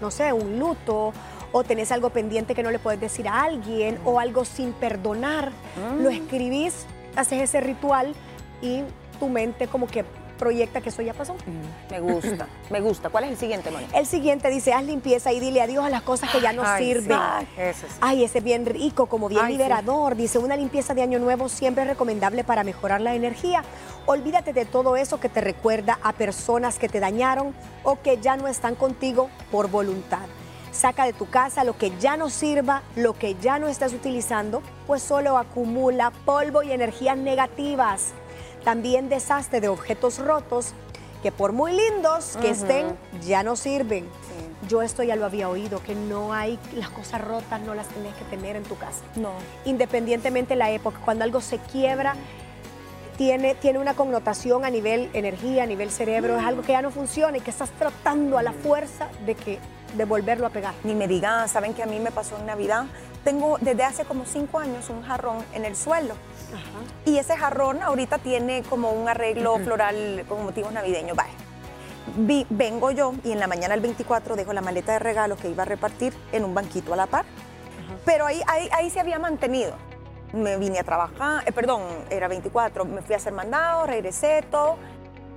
no 0.00 0.10
sé, 0.12 0.32
un 0.32 0.58
luto 0.60 1.12
o 1.52 1.64
tenés 1.64 1.90
algo 1.92 2.10
pendiente 2.10 2.54
que 2.54 2.62
no 2.62 2.70
le 2.70 2.78
puedes 2.78 3.00
decir 3.00 3.28
a 3.28 3.42
alguien 3.42 3.98
o 4.04 4.20
algo 4.20 4.44
sin 4.44 4.72
perdonar, 4.72 5.50
lo 5.98 6.10
escribís, 6.10 6.86
haces 7.16 7.42
ese 7.42 7.60
ritual 7.60 8.14
y 8.62 8.82
tu 9.18 9.28
mente 9.28 9.66
como 9.66 9.86
que 9.86 10.04
proyecta 10.38 10.80
que 10.80 10.88
eso 10.88 11.02
ya 11.02 11.12
pasó. 11.12 11.34
Me 11.90 12.00
gusta, 12.00 12.46
me 12.70 12.80
gusta. 12.80 13.10
¿Cuál 13.10 13.24
es 13.24 13.30
el 13.32 13.36
siguiente, 13.36 13.70
Moni? 13.70 13.84
El 13.92 14.06
siguiente 14.06 14.48
dice, 14.48 14.72
haz 14.72 14.82
limpieza 14.84 15.32
y 15.32 15.38
dile 15.38 15.60
adiós 15.60 15.84
a 15.84 15.90
las 15.90 16.00
cosas 16.00 16.30
que 16.30 16.40
ya 16.40 16.54
no 16.54 16.62
Ay, 16.64 16.82
sirven. 16.82 17.18
sí, 17.18 17.46
ese 17.60 17.86
sí. 17.88 17.94
Ay, 18.00 18.24
ese 18.24 18.38
es 18.38 18.44
bien 18.44 18.64
rico, 18.64 19.04
como 19.04 19.28
bien 19.28 19.42
Ay, 19.44 19.52
sí. 19.52 19.58
liberador. 19.58 20.16
Dice, 20.16 20.38
una 20.38 20.56
limpieza 20.56 20.94
de 20.94 21.02
año 21.02 21.18
nuevo 21.18 21.50
siempre 21.50 21.82
es 21.82 21.90
recomendable 21.90 22.42
para 22.42 22.64
mejorar 22.64 23.02
la 23.02 23.14
energía. 23.14 23.62
Olvídate 24.06 24.54
de 24.54 24.64
todo 24.64 24.96
eso 24.96 25.20
que 25.20 25.28
te 25.28 25.42
recuerda 25.42 25.98
a 26.02 26.14
personas 26.14 26.78
que 26.78 26.88
te 26.88 27.00
dañaron 27.00 27.54
o 27.82 28.00
que 28.00 28.16
ya 28.16 28.38
no 28.38 28.48
están 28.48 28.76
contigo 28.76 29.28
por 29.50 29.68
voluntad. 29.68 30.26
Saca 30.72 31.04
de 31.04 31.12
tu 31.12 31.28
casa 31.28 31.64
lo 31.64 31.76
que 31.76 31.92
ya 31.98 32.16
no 32.16 32.30
sirva, 32.30 32.82
lo 32.96 33.14
que 33.14 33.34
ya 33.36 33.58
no 33.58 33.68
estás 33.68 33.92
utilizando, 33.92 34.62
pues 34.86 35.02
solo 35.02 35.36
acumula 35.38 36.12
polvo 36.24 36.62
y 36.62 36.72
energías 36.72 37.16
negativas. 37.16 38.12
También 38.64 39.08
deshazte 39.08 39.60
de 39.60 39.68
objetos 39.68 40.18
rotos 40.18 40.74
que 41.22 41.32
por 41.32 41.52
muy 41.52 41.72
lindos 41.72 42.36
que 42.40 42.50
estén, 42.50 42.96
ya 43.26 43.42
no 43.42 43.56
sirven. 43.56 44.08
Yo 44.68 44.82
esto 44.82 45.02
ya 45.02 45.16
lo 45.16 45.24
había 45.24 45.48
oído, 45.48 45.82
que 45.82 45.94
no 45.94 46.32
hay, 46.32 46.58
las 46.76 46.90
cosas 46.90 47.20
rotas 47.20 47.60
no 47.62 47.74
las 47.74 47.88
tenés 47.88 48.14
que 48.14 48.24
tener 48.24 48.56
en 48.56 48.62
tu 48.62 48.76
casa. 48.76 49.00
No. 49.16 49.32
Independientemente 49.64 50.50
de 50.50 50.56
la 50.56 50.70
época, 50.70 50.98
cuando 51.04 51.24
algo 51.24 51.40
se 51.40 51.58
quiebra, 51.58 52.14
tiene, 53.16 53.54
tiene 53.54 53.78
una 53.78 53.94
connotación 53.94 54.64
a 54.64 54.70
nivel 54.70 55.10
energía, 55.12 55.64
a 55.64 55.66
nivel 55.66 55.90
cerebro, 55.90 56.38
es 56.38 56.44
algo 56.44 56.62
que 56.62 56.72
ya 56.72 56.82
no 56.82 56.90
funciona 56.90 57.36
y 57.36 57.40
que 57.40 57.50
estás 57.50 57.70
tratando 57.70 58.38
a 58.38 58.42
la 58.42 58.52
fuerza 58.52 59.08
de, 59.26 59.34
que, 59.34 59.58
de 59.94 60.04
volverlo 60.04 60.46
a 60.46 60.50
pegar. 60.50 60.74
Ni 60.84 60.94
me 60.94 61.06
digan, 61.08 61.48
saben 61.48 61.74
que 61.74 61.82
a 61.82 61.86
mí 61.86 61.98
me 62.00 62.10
pasó 62.10 62.36
en 62.38 62.46
Navidad. 62.46 62.84
Tengo 63.24 63.58
desde 63.60 63.84
hace 63.84 64.04
como 64.04 64.24
cinco 64.24 64.58
años 64.58 64.88
un 64.90 65.02
jarrón 65.02 65.44
en 65.54 65.64
el 65.64 65.76
suelo. 65.76 66.14
Y 67.04 67.18
ese 67.18 67.36
jarrón 67.36 67.82
ahorita 67.82 68.18
tiene 68.18 68.62
como 68.62 68.90
un 68.92 69.08
arreglo 69.08 69.58
floral 69.58 70.24
con 70.28 70.42
motivos 70.44 70.72
navideños. 70.72 71.16
Vale. 71.16 71.30
Vi- 72.16 72.46
vengo 72.50 72.90
yo 72.90 73.12
y 73.24 73.32
en 73.32 73.38
la 73.38 73.46
mañana 73.46 73.74
del 73.74 73.82
24 73.82 74.34
dejo 74.36 74.52
la 74.52 74.60
maleta 74.62 74.92
de 74.92 74.98
regalos 74.98 75.38
que 75.38 75.48
iba 75.48 75.62
a 75.62 75.66
repartir 75.66 76.12
en 76.32 76.44
un 76.44 76.54
banquito 76.54 76.92
a 76.94 76.96
la 76.96 77.06
par. 77.06 77.24
Pero 78.04 78.26
ahí, 78.26 78.40
ahí, 78.46 78.68
ahí 78.72 78.90
se 78.90 78.98
había 79.00 79.18
mantenido. 79.18 79.74
Me 80.32 80.56
vine 80.56 80.78
a 80.78 80.84
trabajar, 80.84 81.42
eh, 81.46 81.52
perdón, 81.52 81.82
era 82.08 82.28
24, 82.28 82.84
me 82.84 83.02
fui 83.02 83.14
a 83.14 83.18
hacer 83.18 83.32
mandado, 83.32 83.84
regresé 83.86 84.42
todo. 84.50 84.76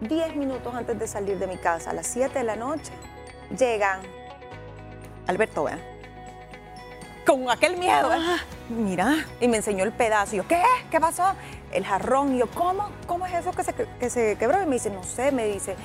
Diez 0.01 0.35
minutos 0.35 0.73
antes 0.73 0.97
de 0.99 1.07
salir 1.07 1.37
de 1.39 1.47
mi 1.47 1.57
casa, 1.57 1.89
a 1.91 1.93
las 1.93 2.07
7 2.07 2.39
de 2.39 2.43
la 2.45 2.55
noche, 2.55 2.91
llega 3.57 3.99
Alberto, 5.27 5.63
¿verdad? 5.63 5.79
Con 7.25 7.49
aquel 7.49 7.77
miedo, 7.77 8.09
¿verdad? 8.09 8.37
Mira, 8.69 9.25
y 9.39 9.47
me 9.47 9.57
enseñó 9.57 9.83
el 9.85 9.93
pedazo. 9.93 10.35
Y 10.35 10.37
yo, 10.39 10.47
¿qué? 10.47 10.61
¿Qué 10.91 10.99
pasó? 10.99 11.23
El 11.71 11.85
jarrón. 11.85 12.35
Y 12.35 12.39
yo, 12.39 12.47
¿cómo? 12.51 12.89
¿Cómo 13.07 13.25
es 13.25 13.33
eso 13.33 13.51
que 13.51 13.63
se, 13.63 13.73
que 13.73 14.09
se 14.09 14.35
quebró? 14.37 14.61
Y 14.61 14.65
me 14.65 14.73
dice, 14.75 14.89
no 14.89 15.03
sé, 15.03 15.31
me 15.31 15.45
dice, 15.45 15.75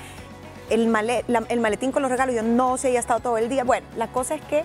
el, 0.68 0.88
male- 0.88 1.24
la- 1.28 1.44
el 1.48 1.60
maletín 1.60 1.92
con 1.92 2.02
los 2.02 2.10
regalos. 2.10 2.34
Yo, 2.34 2.42
no 2.42 2.76
sé, 2.76 2.92
ya 2.92 2.98
ha 2.98 3.00
estado 3.00 3.20
todo 3.20 3.38
el 3.38 3.48
día. 3.48 3.62
Bueno, 3.62 3.86
la 3.96 4.08
cosa 4.08 4.34
es 4.34 4.42
que 4.42 4.64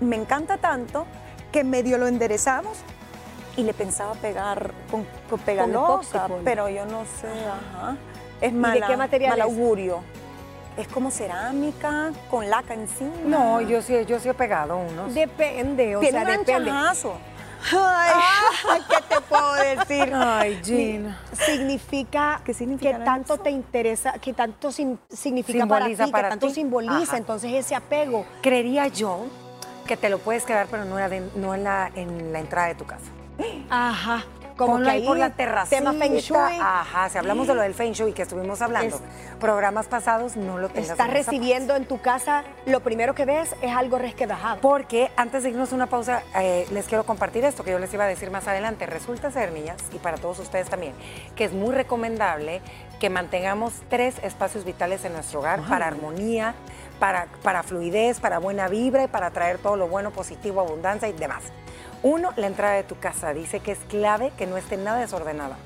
me 0.00 0.16
encanta 0.16 0.58
tanto 0.58 1.06
que 1.52 1.62
medio 1.62 1.96
lo 1.96 2.08
enderezamos 2.08 2.78
y 3.56 3.62
le 3.62 3.72
pensaba 3.72 4.14
pegar 4.14 4.72
con, 4.90 5.06
con 5.28 5.38
pegalosa, 5.40 6.26
pero 6.44 6.68
yo 6.68 6.86
no 6.86 7.04
sé, 7.20 7.28
ajá. 7.28 7.96
Es 8.40 8.52
de 8.52 8.58
mala, 8.58 8.86
qué 8.86 8.96
material 8.96 9.30
mal 9.30 9.40
augurio. 9.42 9.96
Es 9.98 10.19
como 10.88 11.10
cerámica 11.10 12.10
con 12.30 12.48
laca 12.48 12.74
encima. 12.74 13.10
No, 13.24 13.60
yo 13.60 13.82
sí, 13.82 13.94
yo 14.06 14.18
sí 14.20 14.28
he 14.28 14.34
pegado 14.34 14.76
unos. 14.78 15.14
Depende, 15.14 15.96
o 15.96 16.00
sea, 16.02 16.20
un 16.22 16.26
depende. 16.26 16.70
Ay, 17.76 18.80
¿qué 18.88 18.96
te 19.14 19.20
puedo 19.20 19.52
decir? 19.54 20.12
Ay, 20.14 20.58
Gina. 20.64 21.20
significa, 21.32 22.40
¿Qué 22.44 22.54
significará 22.54 22.98
que 22.98 23.04
tanto 23.04 23.34
eso? 23.34 23.42
te 23.42 23.50
interesa, 23.50 24.12
que 24.14 24.32
tanto 24.32 24.72
sim- 24.72 24.96
significa 25.10 25.66
para 25.66 25.86
ti, 25.86 25.94
para 25.96 26.28
que 26.28 26.30
tanto 26.30 26.46
ti. 26.48 26.54
simboliza, 26.54 26.94
Ajá. 27.02 27.16
entonces 27.18 27.52
ese 27.52 27.74
apego. 27.74 28.24
Creería 28.40 28.86
yo 28.86 29.26
que 29.86 29.96
te 29.98 30.08
lo 30.08 30.18
puedes 30.18 30.44
quedar, 30.44 30.68
pero 30.70 30.84
no, 30.86 30.96
era 30.98 31.08
de- 31.10 31.28
no 31.36 31.54
en, 31.54 31.64
la, 31.64 31.90
en 31.94 32.32
la 32.32 32.40
entrada 32.40 32.68
de 32.68 32.76
tu 32.76 32.86
casa. 32.86 33.04
Ajá. 33.68 34.24
Como 34.60 34.74
Ponlo 34.74 34.90
que 34.90 34.92
ahí 34.92 35.06
por 35.06 35.16
la 35.16 35.30
terracita. 35.30 35.78
tema 35.78 35.94
feng 35.94 36.16
shui. 36.16 36.58
Ajá, 36.60 37.08
si 37.08 37.16
hablamos 37.16 37.46
de 37.46 37.54
lo 37.54 37.62
del 37.62 37.72
feng 37.72 37.92
shui 37.92 38.12
que 38.12 38.20
estuvimos 38.20 38.60
hablando, 38.60 39.00
programas 39.40 39.86
pasados, 39.86 40.36
no 40.36 40.58
lo 40.58 40.68
tengas 40.68 40.90
Estás 40.90 41.08
recibiendo 41.10 41.74
en 41.76 41.86
tu 41.86 42.02
casa, 42.02 42.44
lo 42.66 42.80
primero 42.80 43.14
que 43.14 43.24
ves 43.24 43.54
es 43.62 43.74
algo 43.74 43.96
resquebrajado. 43.96 44.60
Porque 44.60 45.10
antes 45.16 45.44
de 45.44 45.48
irnos 45.48 45.72
a 45.72 45.76
una 45.76 45.86
pausa, 45.86 46.22
eh, 46.38 46.66
les 46.72 46.86
quiero 46.86 47.04
compartir 47.04 47.42
esto 47.46 47.64
que 47.64 47.70
yo 47.70 47.78
les 47.78 47.94
iba 47.94 48.04
a 48.04 48.06
decir 48.06 48.30
más 48.30 48.46
adelante. 48.48 48.84
Resulta 48.84 49.30
ser, 49.30 49.50
niñas, 49.52 49.78
y 49.94 49.98
para 49.98 50.18
todos 50.18 50.38
ustedes 50.40 50.68
también, 50.68 50.92
que 51.36 51.44
es 51.44 51.54
muy 51.54 51.74
recomendable 51.74 52.60
que 52.98 53.08
mantengamos 53.08 53.72
tres 53.88 54.16
espacios 54.22 54.66
vitales 54.66 55.06
en 55.06 55.14
nuestro 55.14 55.38
hogar 55.40 55.62
para 55.62 55.86
armonía, 55.86 56.54
para, 56.98 57.28
para 57.42 57.62
fluidez, 57.62 58.20
para 58.20 58.38
buena 58.38 58.68
vibra 58.68 59.04
y 59.04 59.08
para 59.08 59.30
traer 59.30 59.56
todo 59.56 59.76
lo 59.76 59.88
bueno, 59.88 60.10
positivo, 60.10 60.60
abundancia 60.60 61.08
y 61.08 61.14
demás. 61.14 61.44
Uno, 62.02 62.30
la 62.36 62.46
entrada 62.46 62.74
de 62.74 62.82
tu 62.82 62.98
casa. 62.98 63.34
Dice 63.34 63.60
que 63.60 63.72
es 63.72 63.78
clave 63.88 64.32
que 64.38 64.46
no 64.46 64.56
esté 64.56 64.76
nada 64.76 64.98
desordenada. 65.00 65.56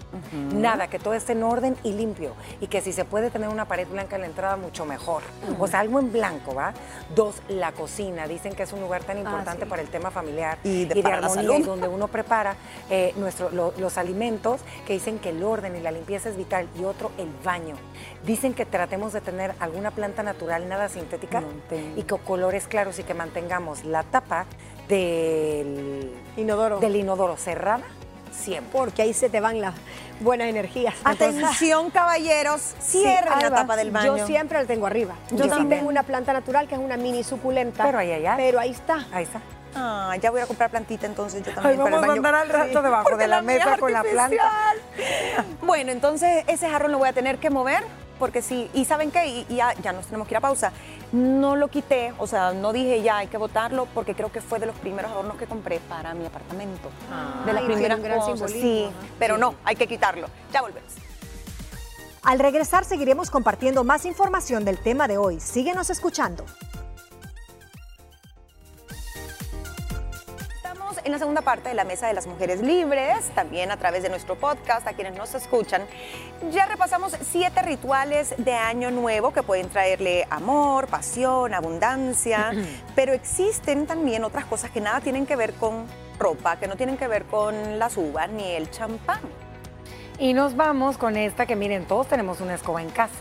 Nada, 0.53 0.89
que 0.89 0.99
todo 0.99 1.15
esté 1.15 1.33
en 1.33 1.43
orden 1.45 1.77
y 1.85 1.93
limpio. 1.93 2.33
Y 2.61 2.67
que 2.67 2.81
si 2.81 2.93
se 2.93 3.05
puede 3.05 3.31
tener 3.31 3.49
una 3.49 3.67
pared 3.67 3.87
blanca 3.87 4.17
en 4.17 4.23
la 4.23 4.27
entrada, 4.29 4.57
mucho 4.57 4.85
mejor. 4.85 5.23
O 5.59 5.67
sea, 5.69 5.81
algo 5.81 6.01
en 6.01 6.13
blanco, 6.13 6.55
¿va? 6.55 6.75
Dos, 7.15 7.37
la 7.49 7.73
cocina. 7.73 8.27
Dicen 8.27 8.53
que 8.55 8.65
es 8.65 8.73
un 8.73 8.81
lugar 8.81 9.05
tan 9.05 9.19
importante 9.19 9.65
sí. 9.65 9.69
para 9.71 9.83
el 9.83 9.89
tema 9.89 10.11
familiar 10.11 10.59
Y 10.65 10.87
de- 10.87 11.03
para 11.03 11.21
la 11.21 11.27
armonía, 11.29 11.59
y 11.59 11.63
donde 11.63 11.89
uno 11.89 12.09
prepara 12.09 12.57
eh, 12.91 13.13
nuestro- 13.17 13.51
lo- 13.51 13.73
los 13.79 13.97
alimentos, 13.99 14.61
que 14.87 14.93
dicen 14.95 15.19
que 15.21 15.31
el 15.31 15.43
orden 15.43 15.77
y 15.77 15.81
la 15.81 15.91
limpieza 15.93 16.29
es 16.29 16.37
vital. 16.37 16.69
Y 16.79 16.85
otro, 16.85 17.13
el 17.19 17.29
baño. 17.45 17.77
Dicen 18.25 18.55
que 18.55 18.67
tratemos 18.67 19.13
de 19.13 19.21
tener 19.21 19.55
alguna 19.61 19.91
planta 19.93 20.23
natural, 20.23 20.69
nada 20.69 20.89
sintética, 20.89 21.41
No 21.43 21.49
y 21.97 22.03
con 22.03 22.19
colores 22.21 22.67
claros 22.67 22.99
y 22.99 23.05
que 23.05 23.15
mantengamos 23.15 23.85
la 23.85 24.03
tapa 24.03 24.47
del, 24.89 26.13
Inodoro. 26.37 26.79
del 26.81 26.97
inodoro 26.97 27.37
cerrada 27.37 27.85
siempre. 28.33 28.71
Porque 28.73 29.03
ahí 29.03 29.15
se 29.15 29.29
te 29.31 29.41
van 29.41 29.61
las 29.61 29.75
buenas 30.21 30.49
energías. 30.49 30.95
Entonces, 31.07 31.43
Atención, 31.45 31.91
caballeros, 31.91 32.61
cierren 32.81 33.39
la 33.41 33.51
tapa 33.51 33.77
del 33.77 33.91
baño. 33.91 34.17
Yo 34.17 34.27
siempre 34.27 34.59
la 34.61 34.67
tengo 34.67 34.87
arriba. 34.87 35.15
Yo, 35.31 35.37
Yo 35.39 35.45
sí 35.45 35.51
también. 35.51 35.81
tengo 35.81 35.89
una 35.91 36.03
planta 36.03 36.33
natural 36.33 36.67
que 36.69 36.75
es 36.75 36.81
una 36.81 36.97
mini 36.97 37.23
suculenta. 37.25 37.85
Pero 37.85 37.99
ahí 37.99 38.13
algo. 38.13 38.37
Pero 38.37 38.61
ahí 38.61 38.71
está. 38.71 39.07
Ahí 39.13 39.25
está. 39.25 39.41
Ah, 39.77 40.15
ya 40.21 40.31
voy 40.31 40.41
a 40.41 40.47
comprar 40.47 40.71
plantita 40.71 41.05
entonces 41.05 41.43
yo 41.43 41.51
Ay, 41.51 41.77
también 41.77 41.79
para 41.81 41.89
el 41.89 41.91
vamos 41.91 42.05
a 42.05 42.07
baño. 42.07 42.19
andar 42.19 42.35
al 42.37 42.49
rato 42.49 42.81
debajo 42.81 43.05
Porque 43.11 43.25
de 43.25 43.29
la 43.29 43.39
es 43.39 43.45
mesa 43.45 43.77
con 43.77 43.93
la 43.93 44.03
planta. 44.05 44.53
Bueno, 45.63 45.91
entonces 45.91 46.45
ese 46.47 46.69
jarrón 46.71 46.93
lo 46.93 46.99
voy 46.99 47.09
a 47.09 47.13
tener 47.13 47.39
que 47.39 47.51
mover 47.51 47.83
porque 48.19 48.43
sí, 48.43 48.71
y 48.75 48.85
¿saben 48.85 49.11
qué? 49.11 49.27
Y, 49.27 49.47
y 49.49 49.57
ya, 49.57 49.75
ya 49.75 49.93
nos 49.93 50.07
tenemos 50.07 50.27
que 50.29 50.35
ir 50.35 50.39
a 50.39 50.41
pausa. 50.41 50.73
No 51.13 51.57
lo 51.57 51.69
quité, 51.69 52.13
o 52.19 52.27
sea, 52.27 52.53
no 52.53 52.73
dije 52.73 53.03
ya 53.03 53.19
hay 53.19 53.27
que 53.29 53.37
botarlo, 53.37 53.87
porque 53.95 54.15
creo 54.15 54.31
que 54.33 54.41
fue 54.41 54.59
de 54.59 54.67
los 54.67 54.77
primeros 54.77 55.11
adornos 55.13 55.37
que 55.37 55.47
compré 55.47 55.81
para 55.89 56.15
mi 56.15 56.27
apartamento. 56.27 56.89
de 57.47 57.53
las 57.53 57.63
Ay, 57.63 57.69
primeras 57.69 58.01
cosas, 58.01 58.51
sí, 58.51 58.87
ajá. 58.89 59.07
pero 59.19 59.39
no, 59.39 59.55
hay 59.65 59.77
que 59.77 59.87
quitarlo. 59.87 60.29
Ya 60.53 60.63
volvemos. 60.63 60.93
Al 62.23 62.39
regresar 62.39 62.85
seguiremos 62.85 63.31
compartiendo 63.31 63.85
más 63.85 64.07
información 64.07 64.65
del 64.65 64.79
tema 64.79 65.07
de 65.09 65.19
hoy. 65.19 65.41
Síguenos 65.41 65.91
escuchando. 65.91 66.45
En 71.05 71.13
la 71.13 71.19
segunda 71.19 71.43
parte 71.43 71.69
de 71.69 71.75
la 71.75 71.85
Mesa 71.85 72.07
de 72.07 72.15
las 72.15 72.27
Mujeres 72.27 72.63
Libres, 72.63 73.29
también 73.35 73.71
a 73.71 73.77
través 73.77 74.03
de 74.03 74.09
nuestro 74.09 74.37
podcast, 74.37 74.87
a 74.87 74.95
quienes 74.95 75.15
nos 75.15 75.35
escuchan. 75.35 75.83
Ya 76.51 76.67
repasamos 76.67 77.15
siete 77.31 77.61
rituales 77.63 78.35
de 78.39 78.55
Año 78.55 78.91
Nuevo 78.91 79.33
que 79.33 79.43
pueden 79.43 79.69
traerle 79.69 80.27
amor, 80.31 80.89
pasión, 80.89 81.53
abundancia, 81.53 82.53
pero 82.95 83.13
existen 83.13 83.87
también 83.87 84.25
otras 84.25 84.47
cosas 84.47 84.71
que 84.71 84.81
nada 84.81 85.01
tienen 85.01 85.27
que 85.27 85.37
ver 85.37 85.53
con 85.55 85.87
ropa, 86.19 86.57
que 86.59 86.67
no 86.67 86.77
tienen 86.77 86.97
que 86.97 87.07
ver 87.07 87.25
con 87.25 87.79
las 87.79 87.97
uvas 87.97 88.31
ni 88.31 88.53
el 88.53 88.71
champán. 88.71 89.21
Y 90.19 90.33
nos 90.33 90.57
vamos 90.57 90.97
con 90.97 91.17
esta 91.17 91.45
que 91.45 91.57
miren, 91.57 91.85
todos 91.87 92.09
tenemos 92.09 92.41
una 92.41 92.55
escoba 92.55 92.81
en 92.81 92.91
casa. 92.91 93.15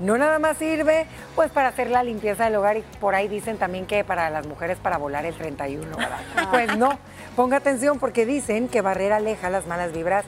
No 0.00 0.18
nada 0.18 0.38
más 0.38 0.56
sirve 0.58 1.06
pues 1.36 1.50
para 1.50 1.68
hacer 1.68 1.90
la 1.90 2.02
limpieza 2.02 2.44
del 2.44 2.56
hogar 2.56 2.76
y 2.76 2.82
por 3.00 3.14
ahí 3.14 3.28
dicen 3.28 3.56
también 3.58 3.86
que 3.86 4.04
para 4.04 4.28
las 4.30 4.46
mujeres 4.46 4.78
para 4.78 4.98
volar 4.98 5.24
el 5.24 5.34
31, 5.34 5.96
¿verdad? 5.96 6.18
Pues 6.50 6.76
no, 6.76 6.98
ponga 7.36 7.56
atención 7.58 7.98
porque 7.98 8.26
dicen 8.26 8.68
que 8.68 8.80
barrer 8.80 9.12
aleja 9.12 9.50
las 9.50 9.66
malas 9.66 9.92
vibras 9.92 10.24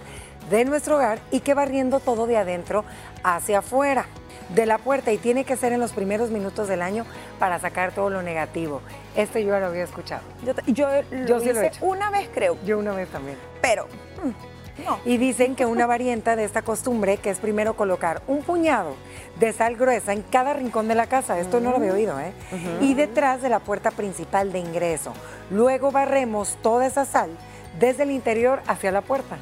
de 0.50 0.64
nuestro 0.64 0.96
hogar 0.96 1.18
y 1.32 1.40
que 1.40 1.54
barriendo 1.54 1.98
todo 2.00 2.26
de 2.28 2.36
adentro 2.36 2.84
hacia 3.24 3.58
afuera 3.58 4.06
de 4.50 4.64
la 4.64 4.78
puerta 4.78 5.10
y 5.10 5.18
tiene 5.18 5.44
que 5.44 5.56
ser 5.56 5.72
en 5.72 5.80
los 5.80 5.92
primeros 5.92 6.30
minutos 6.30 6.68
del 6.68 6.80
año 6.80 7.04
para 7.40 7.58
sacar 7.58 7.90
todo 7.90 8.10
lo 8.10 8.22
negativo. 8.22 8.80
Esto 9.16 9.40
yo 9.40 9.48
ya 9.48 9.58
lo 9.58 9.66
había 9.66 9.82
escuchado. 9.82 10.22
Yo, 10.44 10.52
yo 10.68 10.88
lo 11.10 11.26
Yo 11.26 11.40
sí 11.40 11.46
lo 11.46 11.50
he 11.60 11.66
hice 11.66 11.66
hecho. 11.66 11.84
una 11.84 12.10
vez, 12.10 12.28
creo, 12.32 12.56
Yo 12.64 12.78
una 12.78 12.92
vez 12.92 13.08
también. 13.08 13.36
pero 13.60 13.86
mm, 14.22 14.55
no. 14.84 14.98
Y 15.04 15.16
dicen 15.16 15.54
que 15.56 15.66
una 15.66 15.86
variante 15.86 16.36
de 16.36 16.44
esta 16.44 16.62
costumbre 16.62 17.16
que 17.18 17.30
es 17.30 17.38
primero 17.38 17.74
colocar 17.76 18.22
un 18.26 18.42
puñado 18.42 18.94
de 19.40 19.52
sal 19.52 19.76
gruesa 19.76 20.12
en 20.12 20.22
cada 20.22 20.52
rincón 20.54 20.88
de 20.88 20.94
la 20.94 21.06
casa, 21.06 21.38
esto 21.38 21.60
no 21.60 21.70
lo 21.70 21.76
había 21.76 21.92
oído, 21.92 22.18
¿eh? 22.20 22.32
Y 22.80 22.94
detrás 22.94 23.42
de 23.42 23.48
la 23.48 23.58
puerta 23.60 23.90
principal 23.90 24.52
de 24.52 24.58
ingreso. 24.58 25.12
Luego 25.50 25.90
barremos 25.90 26.56
toda 26.62 26.86
esa 26.86 27.04
sal 27.04 27.30
desde 27.78 28.02
el 28.04 28.10
interior 28.10 28.62
hacia 28.66 28.90
la 28.92 29.00
puerta. 29.02 29.36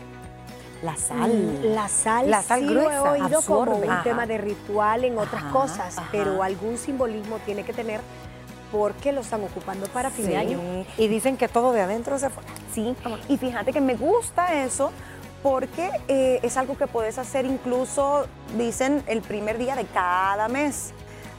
La 0.83 0.97
sal. 0.97 1.75
La 1.75 1.89
sal, 1.89 2.31
La 2.31 2.43
sal 2.43 2.61
sí 2.61 2.67
gruesa, 2.67 3.01
lo 3.01 3.07
he 3.07 3.23
oído 3.23 3.41
como 3.43 3.63
absorbe. 3.63 3.87
un 3.87 3.93
Ajá. 3.93 4.03
tema 4.03 4.27
de 4.27 4.37
ritual 4.39 5.05
en 5.05 5.17
otras 5.19 5.43
Ajá, 5.45 5.51
cosas, 5.53 5.97
ajá. 5.99 6.09
pero 6.13 6.43
algún 6.43 6.77
simbolismo 6.77 7.39
tiene 7.47 7.65
que 7.65 7.73
tener 7.73 8.01
porque 8.71 9.13
lo 9.13 9.21
están 9.21 9.43
ocupando 9.45 9.87
para 9.87 10.11
fin 10.11 10.27
de 10.27 10.37
año. 10.37 10.59
Y 10.99 11.07
dicen 11.09 11.37
que 11.37 11.47
todo 11.49 11.73
de 11.73 11.81
adentro 11.81 12.19
se 12.19 12.29
fuera. 12.29 12.49
Sí, 12.75 12.95
y 13.29 13.37
fíjate 13.39 13.73
que 13.73 13.81
me 13.81 13.95
gusta 13.95 14.63
eso 14.65 14.91
porque 15.45 15.91
eh, 16.09 16.41
es 16.43 16.57
algo 16.57 16.79
que 16.79 16.87
puedes 16.87 17.19
hacer 17.19 17.45
incluso, 17.45 18.27
dicen, 18.57 19.05
el 19.07 19.21
primer 19.21 19.59
día 19.59 19.77
de 19.77 19.85
cada 19.85 20.49
mes. 20.49 20.95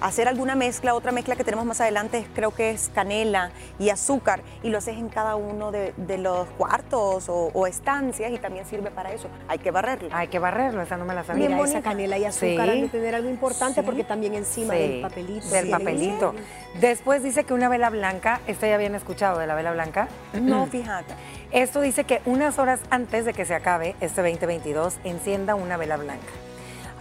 Hacer 0.05 0.27
alguna 0.27 0.53
mezcla, 0.53 0.93
otra 0.93 1.11
mezcla 1.11 1.35
que 1.35 1.43
tenemos 1.43 1.65
más 1.65 1.81
adelante, 1.81 2.27
creo 2.35 2.51
que 2.51 2.69
es 2.69 2.91
canela 2.93 3.49
y 3.79 3.89
azúcar, 3.89 4.43
y 4.61 4.69
lo 4.69 4.77
haces 4.77 4.97
en 4.97 5.09
cada 5.09 5.35
uno 5.35 5.71
de, 5.71 5.95
de 5.97 6.19
los 6.19 6.47
cuartos 6.59 7.27
o, 7.27 7.49
o 7.51 7.65
estancias 7.65 8.31
y 8.31 8.37
también 8.37 8.67
sirve 8.67 8.91
para 8.91 9.11
eso. 9.13 9.29
Hay 9.47 9.57
que 9.57 9.71
barrerlo. 9.71 10.09
Hay 10.11 10.27
que 10.27 10.37
barrerlo, 10.37 10.83
esa 10.83 10.95
no 10.97 11.05
me 11.05 11.15
la 11.15 11.23
sabía. 11.23 11.49
Mira, 11.49 11.59
esa 11.59 11.81
canela 11.81 12.19
y 12.19 12.25
azúcar 12.25 12.65
Sí. 12.67 12.71
han 12.71 12.81
de 12.81 12.87
tener 12.89 13.15
algo 13.15 13.29
importante 13.31 13.81
Sí. 13.81 13.85
porque 13.85 14.03
también 14.03 14.35
encima 14.35 14.75
Sí, 14.75 14.79
del 14.79 15.01
papelito. 15.01 15.49
Del 15.49 15.69
papelito. 15.71 16.35
Después 16.79 17.23
dice 17.23 17.43
que 17.43 17.55
una 17.55 17.67
vela 17.67 17.89
blanca, 17.89 18.41
¿esta 18.45 18.67
ya 18.67 18.75
habían 18.75 18.93
escuchado 18.93 19.39
de 19.39 19.47
la 19.47 19.55
vela 19.55 19.71
blanca? 19.73 20.07
No, 20.33 20.67
fíjate. 20.67 21.15
Esto 21.51 21.81
dice 21.81 22.03
que 22.03 22.21
unas 22.25 22.59
horas 22.59 22.79
antes 22.91 23.25
de 23.25 23.33
que 23.33 23.43
se 23.43 23.55
acabe 23.55 23.95
este 24.01 24.21
2022, 24.21 24.97
encienda 25.03 25.55
una 25.55 25.77
vela 25.77 25.97
blanca. 25.97 26.27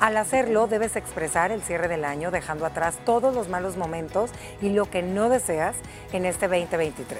Al 0.01 0.17
hacerlo, 0.17 0.67
debes 0.67 0.97
expresar 0.97 1.51
el 1.53 1.63
cierre 1.63 1.89
del 1.89 2.05
año, 2.05 2.31
dejando 2.31 2.67
atrás 2.67 2.99
todos 3.05 3.35
los 3.35 3.49
malos 3.49 3.77
momentos 3.77 4.31
y 4.61 4.71
lo 4.71 4.91
que 4.91 5.03
no 5.03 5.29
deseas 5.29 5.77
en 6.13 6.27
este 6.27 6.49
2023. 6.49 7.19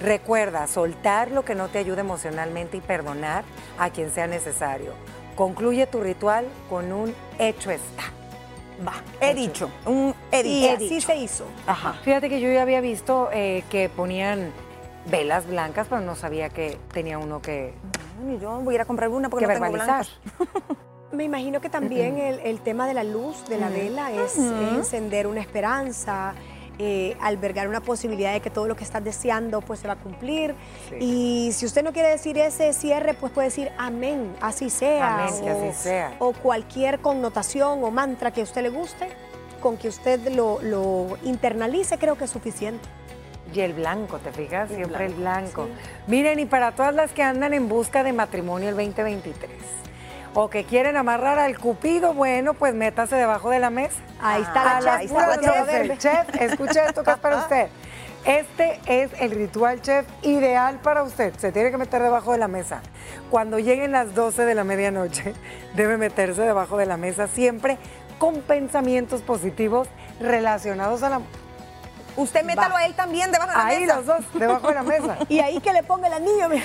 Recuerda 0.00 0.66
soltar 0.66 1.30
lo 1.30 1.44
que 1.44 1.54
no 1.54 1.68
te 1.68 1.78
ayude 1.78 2.00
emocionalmente 2.00 2.76
y 2.76 2.80
perdonar 2.80 3.44
a 3.78 3.90
quien 3.90 4.10
sea 4.10 4.26
necesario. 4.26 4.92
Concluye 5.36 5.86
tu 5.86 6.00
ritual 6.00 6.46
con 6.68 6.92
un 6.92 7.14
hecho 7.38 7.70
está. 7.70 8.04
Va, 8.86 8.94
he 9.20 9.34
dicho. 9.34 9.70
Un 9.86 10.14
he 10.30 10.40
Y 10.40 10.60
dicho. 10.62 10.74
así 10.76 11.00
se 11.00 11.16
hizo. 11.16 11.44
Ajá. 11.66 11.94
Fíjate 12.04 12.28
que 12.28 12.40
yo 12.40 12.50
ya 12.52 12.62
había 12.62 12.80
visto 12.80 13.28
eh, 13.32 13.64
que 13.70 13.88
ponían 13.88 14.52
velas 15.06 15.46
blancas, 15.46 15.86
pero 15.88 16.00
no 16.00 16.14
sabía 16.14 16.48
que 16.48 16.78
tenía 16.92 17.18
uno 17.18 17.40
que, 17.40 17.74
Yo 18.40 18.58
voy 18.60 18.74
a 18.74 18.76
ir 18.76 18.80
a 18.82 18.84
comprar 18.84 19.08
una 19.08 19.28
porque 19.30 19.46
que 19.46 19.52
no 19.52 19.54
tengo 19.60 19.72
verbalizar. 19.72 20.06
blancas. 20.38 20.78
Me 21.12 21.24
imagino 21.24 21.60
que 21.60 21.70
también 21.70 22.18
el, 22.18 22.38
el 22.40 22.60
tema 22.60 22.86
de 22.86 22.92
la 22.92 23.02
luz, 23.02 23.48
de 23.48 23.58
la 23.58 23.70
vela, 23.70 24.12
es, 24.12 24.36
es 24.36 24.74
encender 24.74 25.26
una 25.26 25.40
esperanza, 25.40 26.34
eh, 26.78 27.16
albergar 27.20 27.66
una 27.66 27.80
posibilidad 27.80 28.32
de 28.34 28.40
que 28.40 28.50
todo 28.50 28.68
lo 28.68 28.76
que 28.76 28.84
estás 28.84 29.02
deseando 29.02 29.62
pues 29.62 29.80
se 29.80 29.88
va 29.88 29.94
a 29.94 29.96
cumplir. 29.96 30.54
Sí. 30.90 30.96
Y 31.00 31.52
si 31.52 31.64
usted 31.64 31.82
no 31.82 31.92
quiere 31.92 32.10
decir 32.10 32.36
ese 32.36 32.74
cierre, 32.74 33.14
pues 33.14 33.32
puede 33.32 33.48
decir 33.48 33.72
amén, 33.78 34.36
así 34.42 34.68
sea. 34.68 35.24
Amén, 35.24 35.42
que 35.42 35.50
así 35.50 35.82
sea. 35.82 36.14
O 36.18 36.34
cualquier 36.34 37.00
connotación 37.00 37.82
o 37.82 37.90
mantra 37.90 38.30
que 38.30 38.42
a 38.42 38.44
usted 38.44 38.62
le 38.62 38.68
guste, 38.68 39.08
con 39.60 39.78
que 39.78 39.88
usted 39.88 40.20
lo, 40.34 40.60
lo 40.60 41.16
internalice, 41.24 41.96
creo 41.96 42.18
que 42.18 42.24
es 42.24 42.30
suficiente. 42.30 42.86
Y 43.54 43.60
el 43.60 43.72
blanco, 43.72 44.18
¿te 44.18 44.30
fijas? 44.30 44.68
Siempre 44.68 45.06
el 45.06 45.14
blanco. 45.14 45.68
Miren, 46.06 46.38
y 46.38 46.44
para 46.44 46.72
todas 46.72 46.94
las 46.94 47.12
que 47.12 47.22
andan 47.22 47.54
en 47.54 47.66
busca 47.66 48.04
de 48.04 48.12
matrimonio 48.12 48.68
el 48.68 48.76
2023 48.76 49.78
o 50.40 50.48
que 50.48 50.62
quieren 50.62 50.96
amarrar 50.96 51.40
al 51.40 51.58
cupido, 51.58 52.14
bueno, 52.14 52.54
pues 52.54 52.72
métase 52.72 53.16
debajo 53.16 53.50
de 53.50 53.58
la 53.58 53.70
mesa. 53.70 53.96
Ahí 54.22 54.42
está 54.42 54.62
la 54.62 54.76
A 54.76 54.80
chef, 54.80 54.88
ahí 55.00 55.06
está 55.06 55.26
la 55.26 55.38
chef. 55.66 55.98
Chef, 55.98 56.42
escuche 56.42 56.80
esto 56.86 57.02
que 57.02 57.10
es 57.10 57.16
para 57.16 57.38
usted. 57.38 57.66
Este 58.24 58.80
es 58.86 59.10
el 59.20 59.32
ritual 59.32 59.82
chef 59.82 60.06
ideal 60.22 60.78
para 60.78 61.02
usted. 61.02 61.34
Se 61.38 61.50
tiene 61.50 61.72
que 61.72 61.76
meter 61.76 62.00
debajo 62.00 62.30
de 62.30 62.38
la 62.38 62.46
mesa. 62.46 62.82
Cuando 63.30 63.58
lleguen 63.58 63.90
las 63.90 64.14
12 64.14 64.44
de 64.44 64.54
la 64.54 64.62
medianoche, 64.62 65.34
debe 65.74 65.96
meterse 65.96 66.42
debajo 66.42 66.76
de 66.76 66.86
la 66.86 66.96
mesa 66.96 67.26
siempre 67.26 67.76
con 68.20 68.40
pensamientos 68.42 69.22
positivos 69.22 69.88
relacionados 70.20 71.02
a 71.02 71.10
la... 71.10 71.20
Usted 72.16 72.44
métalo 72.44 72.74
Va. 72.74 72.80
ahí 72.80 72.92
también 72.92 73.32
debajo 73.32 73.50
de 73.50 73.56
la 73.58 73.66
Ahí 73.66 73.80
mesa. 73.80 73.96
los 73.96 74.06
dos, 74.06 74.24
debajo 74.34 74.68
de 74.68 74.74
la 74.74 74.82
mesa. 74.84 75.16
Y 75.28 75.40
ahí 75.40 75.58
que 75.58 75.72
le 75.72 75.82
ponga 75.82 76.06
el 76.06 76.12
anillo. 76.12 76.48
mira. 76.48 76.62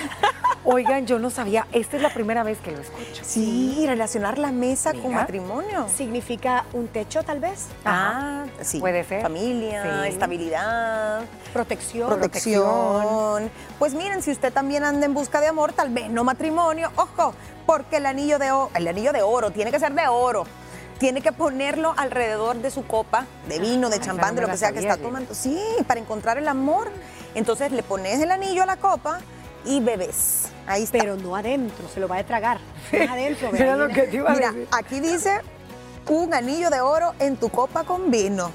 Oigan, 0.66 1.06
yo 1.06 1.18
no 1.18 1.28
sabía, 1.28 1.66
esta 1.72 1.96
es 1.98 2.02
la 2.02 2.08
primera 2.08 2.42
vez 2.42 2.58
que 2.58 2.72
lo 2.72 2.80
escucho. 2.80 3.22
Sí, 3.22 3.84
relacionar 3.86 4.38
la 4.38 4.50
mesa 4.50 4.92
con 4.94 5.12
matrimonio. 5.12 5.86
Significa 5.94 6.64
un 6.72 6.88
techo, 6.88 7.22
tal 7.22 7.38
vez, 7.38 7.66
Ah, 7.84 8.44
sí. 8.62 8.80
Puede 8.80 9.04
ser. 9.04 9.20
Familia, 9.20 10.02
Sí. 10.04 10.08
estabilidad, 10.08 11.22
protección. 11.52 12.08
protección. 12.08 13.50
Pues 13.78 13.92
miren, 13.92 14.22
si 14.22 14.30
usted 14.30 14.52
también 14.54 14.84
anda 14.84 15.04
en 15.04 15.12
busca 15.12 15.40
de 15.42 15.48
amor, 15.48 15.74
tal 15.74 15.90
vez 15.90 16.08
no 16.10 16.24
matrimonio, 16.24 16.90
ojo, 16.96 17.34
porque 17.66 17.98
el 17.98 18.06
anillo 18.06 18.38
de 18.38 18.50
oro, 18.50 18.70
el 18.74 18.88
anillo 18.88 19.12
de 19.12 19.20
oro 19.22 19.50
tiene 19.50 19.70
que 19.70 19.78
ser 19.78 19.92
de 19.92 20.08
oro. 20.08 20.44
Tiene 20.98 21.20
que 21.20 21.32
ponerlo 21.32 21.92
alrededor 21.96 22.56
de 22.56 22.70
su 22.70 22.86
copa 22.86 23.26
de 23.48 23.58
vino, 23.58 23.90
de 23.90 23.96
esa 23.96 24.06
champán, 24.06 24.34
no 24.34 24.40
de 24.40 24.46
lo 24.46 24.52
que 24.52 24.56
sea 24.56 24.72
que 24.72 24.78
está 24.78 24.96
tomando. 24.96 25.34
Sí, 25.34 25.60
para 25.86 26.00
encontrar 26.00 26.38
el 26.38 26.48
amor. 26.48 26.88
Entonces 27.34 27.70
le 27.72 27.82
pones 27.82 28.18
el 28.20 28.30
anillo 28.30 28.62
a 28.62 28.66
la 28.66 28.76
copa 28.76 29.18
y 29.66 29.80
bebes. 29.80 30.44
Ahí 30.66 30.82
está. 30.84 30.98
Pero 30.98 31.16
no 31.16 31.36
adentro, 31.36 31.88
se 31.88 32.00
lo 32.00 32.08
va 32.08 32.18
a 32.18 32.24
tragar. 32.24 32.58
No 32.92 33.12
adentro, 33.12 33.50
Era 33.54 33.76
lo 33.76 33.88
mira. 33.88 33.94
que 34.02 34.08
te 34.08 34.16
iba 34.16 34.30
a 34.30 34.34
Mira, 34.34 34.52
decir. 34.52 34.68
aquí 34.72 35.00
dice 35.00 35.40
un 36.08 36.32
anillo 36.34 36.70
de 36.70 36.80
oro 36.80 37.14
en 37.18 37.36
tu 37.36 37.48
copa 37.48 37.84
con 37.84 38.10
vino. 38.10 38.50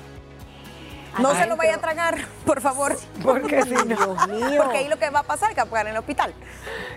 No 1.18 1.34
se 1.36 1.48
lo 1.48 1.58
vaya 1.58 1.76
a 1.76 1.78
tragar, 1.80 2.18
por 2.46 2.62
favor. 2.62 2.96
Porque 3.24 3.64
si 3.64 3.72
no, 3.74 3.84
Dios 3.84 4.28
mío. 4.30 4.62
Porque 4.64 4.78
ahí 4.78 4.88
lo 4.88 4.98
que 5.00 5.10
va 5.10 5.20
a 5.20 5.24
pasar 5.24 5.50
es 5.50 5.56
que 5.56 5.62
va 5.62 5.68
a 5.68 5.70
pagar 5.70 5.88
en 5.88 5.94
el 5.94 5.98
hospital. 5.98 6.34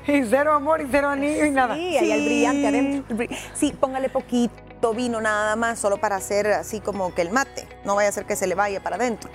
y 0.07 0.23
cero 0.27 0.53
amor 0.53 0.83
y 0.83 0.89
cero 0.91 1.09
anillo 1.09 1.45
y 1.47 1.51
nada. 1.51 1.75
Sí, 1.75 1.97
ahí 1.97 2.13
el 2.13 2.25
brillante 2.25 2.67
adentro. 2.69 3.17
Sí, 3.55 3.73
póngale 3.79 4.11
poquito 4.11 4.93
vino 4.95 5.21
nada 5.21 5.57
más, 5.57 5.79
solo 5.79 5.97
para 5.99 6.17
hacer 6.17 6.47
así 6.49 6.81
como 6.81 7.15
que 7.15 7.23
el 7.23 7.31
mate. 7.31 7.67
No 7.85 7.95
vaya 7.97 8.11
a 8.11 8.13
ser 8.13 8.27
que 8.27 8.37
se 8.37 8.47
le 8.47 8.55
vaya 8.55 8.83
para 8.83 8.97
adentro. 8.97 9.31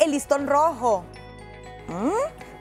El 0.00 0.10
listón 0.12 0.46
rojo. 0.46 1.04
¿Mm? 1.88 2.10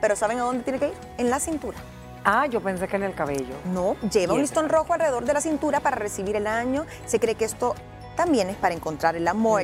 Pero 0.01 0.15
¿saben 0.17 0.39
a 0.39 0.43
dónde 0.43 0.63
tiene 0.63 0.77
que 0.77 0.87
ir? 0.87 0.93
En 1.17 1.29
la 1.29 1.39
cintura. 1.39 1.77
Ah, 2.23 2.45
yo 2.45 2.61
pensé 2.61 2.87
que 2.87 2.95
en 2.97 3.03
el 3.03 3.13
cabello. 3.15 3.55
No, 3.65 3.95
lleva 4.11 4.33
un 4.33 4.41
listón 4.41 4.69
rojo 4.69 4.93
alrededor 4.93 5.25
de 5.25 5.33
la 5.33 5.41
cintura 5.41 5.79
para 5.79 5.95
recibir 5.95 6.35
el 6.35 6.47
año. 6.47 6.85
Se 7.05 7.19
cree 7.19 7.35
que 7.35 7.45
esto 7.45 7.75
también 8.15 8.49
es 8.49 8.57
para 8.57 8.75
encontrar 8.75 9.15
el 9.15 9.27
amor. 9.27 9.63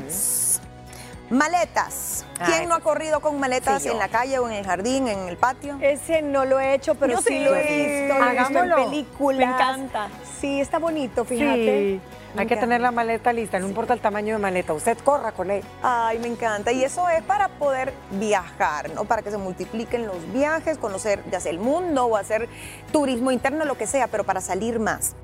Maletas. 1.30 2.26
¿Quién 2.46 2.62
Ay, 2.62 2.68
no 2.68 2.76
ha 2.76 2.80
corrido 2.80 3.20
con 3.20 3.38
maletas 3.40 3.84
sí, 3.84 3.90
en 3.90 3.98
la 3.98 4.08
calle 4.08 4.40
o 4.40 4.48
en 4.48 4.54
el 4.56 4.66
jardín, 4.66 5.08
en 5.10 5.28
el 5.28 5.36
patio? 5.36 5.78
Ese 5.82 6.22
no 6.22 6.46
lo 6.46 6.60
he 6.60 6.74
hecho, 6.74 6.96
pero 6.96 7.14
Yo 7.16 7.22
sí, 7.22 7.30
sí 7.30 7.40
lo 7.42 7.52
lo 7.52 7.58
he 7.58 7.62
visto. 7.64 7.76
lo 7.76 7.84
he 7.84 7.92
visto 8.02 8.16
en 8.16 8.24
Hagámoslo. 8.24 8.76
películas. 8.90 9.38
Me 9.40 9.54
encanta. 9.54 10.08
Sí, 10.40 10.62
está 10.62 10.80
bonito, 10.80 11.26
fíjate. 11.26 12.00
Sí. 12.00 12.02
Hay 12.38 12.48
que 12.48 12.58
tener 12.58 12.82
la 12.82 12.92
maleta 12.92 13.34
lista, 13.34 13.60
no 13.60 13.68
importa 13.68 13.94
el 13.94 14.00
tamaño 14.00 14.36
de 14.36 14.42
maleta, 14.42 14.74
usted 14.74 14.98
corra 15.00 15.32
con 15.32 15.52
él. 15.52 15.64
Ay, 15.82 16.20
me 16.20 16.28
encanta. 16.28 16.72
Y 16.72 16.84
eso 16.84 17.08
es 17.10 17.24
para 17.24 17.48
poder 17.50 17.94
viajar, 18.12 18.92
¿no? 18.92 19.06
Para 19.06 19.22
que 19.22 19.32
se 19.32 19.38
multipliquen 19.38 20.06
los 20.08 20.32
viajes, 20.32 20.78
conocer 20.78 21.24
ya 21.32 21.40
sea 21.40 21.52
el 21.52 21.60
mundo 21.60 22.06
o 22.06 22.18
hacer 22.18 22.48
turismo 22.92 23.32
interno, 23.32 23.66
lo 23.66 23.78
que 23.78 23.88
sea, 23.88 24.08
pero 24.08 24.24
para 24.24 24.42
salir 24.42 24.80
más. 24.80 25.16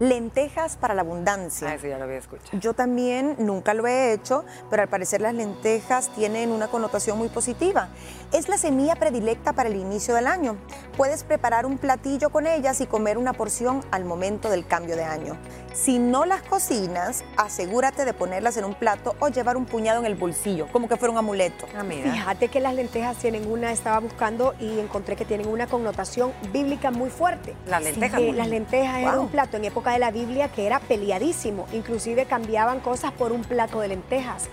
Lentejas 0.00 0.78
para 0.78 0.94
la 0.94 1.02
abundancia. 1.02 1.68
Ah, 1.68 1.74
eso 1.74 1.86
ya 1.86 1.98
lo 1.98 2.04
había 2.04 2.16
escuchado. 2.16 2.58
Yo 2.58 2.72
también 2.72 3.36
nunca 3.38 3.74
lo 3.74 3.86
he 3.86 4.14
hecho, 4.14 4.46
pero 4.70 4.80
al 4.80 4.88
parecer 4.88 5.20
las 5.20 5.34
lentejas 5.34 6.08
tienen 6.14 6.52
una 6.52 6.68
connotación 6.68 7.18
muy 7.18 7.28
positiva. 7.28 7.90
Es 8.32 8.48
la 8.48 8.56
semilla 8.56 8.96
predilecta 8.96 9.52
para 9.52 9.68
el 9.68 9.76
inicio 9.76 10.14
del 10.14 10.26
año. 10.26 10.56
Puedes 10.96 11.22
preparar 11.22 11.66
un 11.66 11.76
platillo 11.76 12.30
con 12.30 12.46
ellas 12.46 12.80
y 12.80 12.86
comer 12.86 13.18
una 13.18 13.34
porción 13.34 13.84
al 13.90 14.06
momento 14.06 14.48
del 14.48 14.66
cambio 14.66 14.96
de 14.96 15.04
año. 15.04 15.36
Si 15.74 15.98
no 15.98 16.24
las 16.24 16.42
cocinas, 16.42 17.22
asegúrate 17.36 18.06
de 18.06 18.14
ponerlas 18.14 18.56
en 18.56 18.64
un 18.64 18.74
plato 18.74 19.14
o 19.20 19.28
llevar 19.28 19.58
un 19.58 19.66
puñado 19.66 20.00
en 20.00 20.06
el 20.06 20.14
bolsillo, 20.14 20.66
como 20.72 20.88
que 20.88 20.96
fuera 20.96 21.12
un 21.12 21.18
amuleto. 21.18 21.66
Ah, 21.76 21.84
Fíjate 21.84 22.48
que 22.48 22.60
las 22.60 22.74
lentejas 22.74 23.18
tienen 23.18 23.50
una, 23.50 23.70
estaba 23.70 24.00
buscando 24.00 24.54
y 24.58 24.80
encontré 24.80 25.14
que 25.14 25.26
tienen 25.26 25.46
una 25.46 25.66
connotación 25.66 26.32
bíblica 26.52 26.90
muy 26.90 27.10
fuerte. 27.10 27.54
Las 27.66 27.84
lentejas. 27.84 28.20
las 28.20 28.48
lentejas 28.48 28.98
eran 28.98 29.18
un 29.18 29.28
plato 29.28 29.58
en 29.58 29.66
época 29.66 29.89
de 29.92 29.98
la 29.98 30.10
Biblia 30.10 30.48
que 30.48 30.66
era 30.66 30.80
peleadísimo. 30.80 31.66
Inclusive 31.72 32.26
cambiaban 32.26 32.80
cosas 32.80 33.12
por 33.12 33.32
un 33.32 33.42
plato 33.42 33.80
de 33.80 33.88
lentejas. 33.88 34.48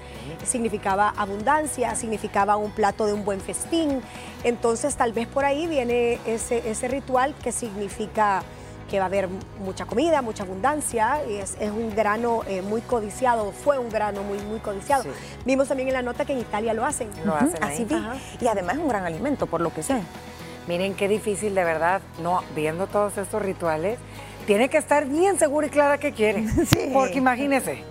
Significaba 0.45 1.13
abundancia, 1.17 1.95
significaba 1.95 2.57
un 2.57 2.71
plato 2.71 3.05
de 3.05 3.13
un 3.13 3.25
buen 3.25 3.41
festín. 3.41 4.01
Entonces 4.43 4.95
tal 4.95 5.13
vez 5.13 5.27
por 5.27 5.45
ahí 5.45 5.67
viene 5.67 6.19
ese, 6.25 6.69
ese 6.69 6.87
ritual 6.87 7.33
que 7.43 7.51
significa 7.51 8.43
que 8.89 8.99
va 8.99 9.05
a 9.05 9.07
haber 9.07 9.27
mucha 9.59 9.85
comida, 9.85 10.21
mucha 10.21 10.43
abundancia, 10.43 11.21
y 11.29 11.35
es, 11.35 11.57
un 11.59 11.93
grano 11.95 12.41
eh, 12.47 12.61
muy 12.61 12.81
codiciado, 12.81 13.51
fue 13.51 13.77
un 13.77 13.89
grano 13.89 14.23
muy, 14.23 14.39
muy 14.39 14.59
codiciado. 14.59 15.03
Vimos 15.45 15.67
también 15.67 15.89
en 15.89 15.93
la 15.93 16.01
nota 16.01 16.25
que 16.25 16.33
en 16.33 16.39
Italia 16.39 16.73
lo 16.73 16.85
hacen. 16.85 17.09
Lo 17.25 17.35
hacen 17.35 17.61
Así 17.63 17.85
vi. 17.85 17.95
Y 18.39 18.47
además 18.47 18.75
es 18.75 18.81
un 18.81 18.87
gran 18.87 19.05
alimento, 19.05 19.45
por 19.45 19.61
lo 19.61 19.73
que 19.73 19.83
sé. 19.83 20.01
Miren 20.67 20.95
qué 20.95 21.07
difícil 21.07 21.55
de 21.55 21.63
verdad, 21.63 22.01
no, 22.21 22.43
viendo 22.55 22.87
todos 22.87 23.17
estos 23.17 23.41
rituales, 23.41 23.99
tiene 24.47 24.69
que 24.69 24.77
estar 24.77 25.05
bien 25.05 25.37
segura 25.37 25.67
y 25.67 25.69
clara 25.69 25.99
que 25.99 26.13
quiere. 26.13 26.45
Porque 26.93 27.17
imagínese, 27.17 27.83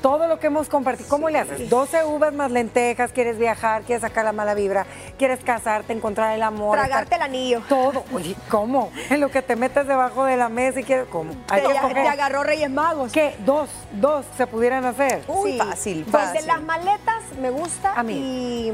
todo 0.00 0.28
lo 0.28 0.38
que 0.38 0.46
hemos 0.46 0.68
compartido, 0.68 1.08
¿cómo 1.08 1.28
le 1.28 1.40
haces? 1.40 1.68
12 1.68 2.04
uvas 2.04 2.32
más 2.32 2.52
lentejas, 2.52 3.10
quieres 3.10 3.36
viajar, 3.36 3.82
quieres 3.82 4.02
sacar 4.02 4.24
la 4.24 4.32
mala 4.32 4.54
vibra, 4.54 4.86
quieres 5.18 5.40
casarte, 5.40 5.92
encontrar 5.92 6.34
el 6.36 6.42
amor. 6.42 6.78
Tragarte 6.78 7.16
el 7.16 7.22
anillo. 7.22 7.62
Todo. 7.68 8.04
Oye, 8.14 8.36
¿cómo? 8.48 8.92
En 9.10 9.20
lo 9.22 9.30
que 9.30 9.42
te 9.42 9.56
metes 9.56 9.88
debajo 9.88 10.24
de 10.24 10.36
la 10.36 10.48
mesa 10.48 10.80
y 10.80 10.84
quieres, 10.84 11.06
¿cómo? 11.10 11.32
Te, 11.48 11.60
te, 11.60 12.08
agarró 12.08 12.44
Reyes 12.44 12.70
Magos. 12.70 13.12
¿Qué? 13.12 13.34
Dos, 13.44 13.68
dos 13.92 14.24
se 14.36 14.46
pudieran 14.46 14.84
hacer. 14.84 15.24
Muy 15.26 15.58
fácil, 15.58 16.04
fácil. 16.04 16.06
Pues 16.12 16.32
de 16.32 16.42
las 16.46 16.62
maletas 16.62 17.22
me 17.40 17.50
gusta. 17.50 17.92
A 17.94 18.04
mí. 18.04 18.72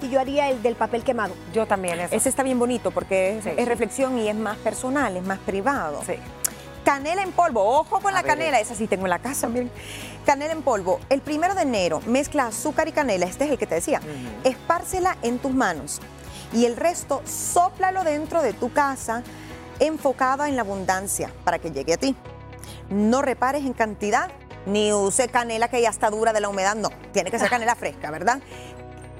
Y 0.00 0.08
yo 0.10 0.20
haría 0.20 0.48
el 0.48 0.62
del 0.62 0.76
papel 0.76 1.02
quemado. 1.02 1.34
Yo 1.52 1.66
también. 1.66 2.00
Eso. 2.00 2.14
Ese 2.14 2.28
está 2.28 2.42
bien 2.42 2.58
bonito 2.58 2.90
porque 2.90 3.38
es, 3.38 3.68
reflexión 3.68 4.18
y 4.18 4.28
es 4.28 4.36
más 4.36 4.56
personal, 4.58 5.16
es 5.16 5.24
más 5.24 5.38
privado. 5.40 6.02
Sí. 6.06 6.14
Canela 6.88 7.22
en 7.22 7.32
polvo, 7.32 7.62
ojo 7.62 8.00
con 8.00 8.14
la 8.14 8.22
canela, 8.22 8.58
esa 8.60 8.74
sí 8.74 8.86
tengo 8.86 9.04
en 9.04 9.10
la 9.10 9.18
casa, 9.18 9.46
miren. 9.46 9.70
Canela 10.24 10.54
en 10.54 10.62
polvo, 10.62 11.00
el 11.10 11.20
primero 11.20 11.54
de 11.54 11.60
enero 11.60 12.00
mezcla 12.06 12.46
azúcar 12.46 12.88
y 12.88 12.92
canela, 12.92 13.26
este 13.26 13.44
es 13.44 13.50
el 13.50 13.58
que 13.58 13.66
te 13.66 13.74
decía, 13.74 14.00
espárcela 14.42 15.18
en 15.20 15.38
tus 15.38 15.52
manos 15.52 16.00
y 16.50 16.64
el 16.64 16.78
resto 16.78 17.20
sóplalo 17.26 18.04
dentro 18.04 18.40
de 18.40 18.54
tu 18.54 18.72
casa 18.72 19.22
enfocada 19.80 20.48
en 20.48 20.56
la 20.56 20.62
abundancia 20.62 21.30
para 21.44 21.58
que 21.58 21.72
llegue 21.72 21.92
a 21.92 21.98
ti. 21.98 22.16
No 22.88 23.20
repares 23.20 23.66
en 23.66 23.74
cantidad 23.74 24.30
ni 24.64 24.90
use 24.94 25.28
canela 25.28 25.68
que 25.68 25.82
ya 25.82 25.90
está 25.90 26.08
dura 26.08 26.32
de 26.32 26.40
la 26.40 26.48
humedad, 26.48 26.74
no, 26.74 26.88
tiene 27.12 27.30
que 27.30 27.38
ser 27.38 27.50
canela 27.50 27.74
fresca, 27.74 28.10
¿verdad? 28.10 28.40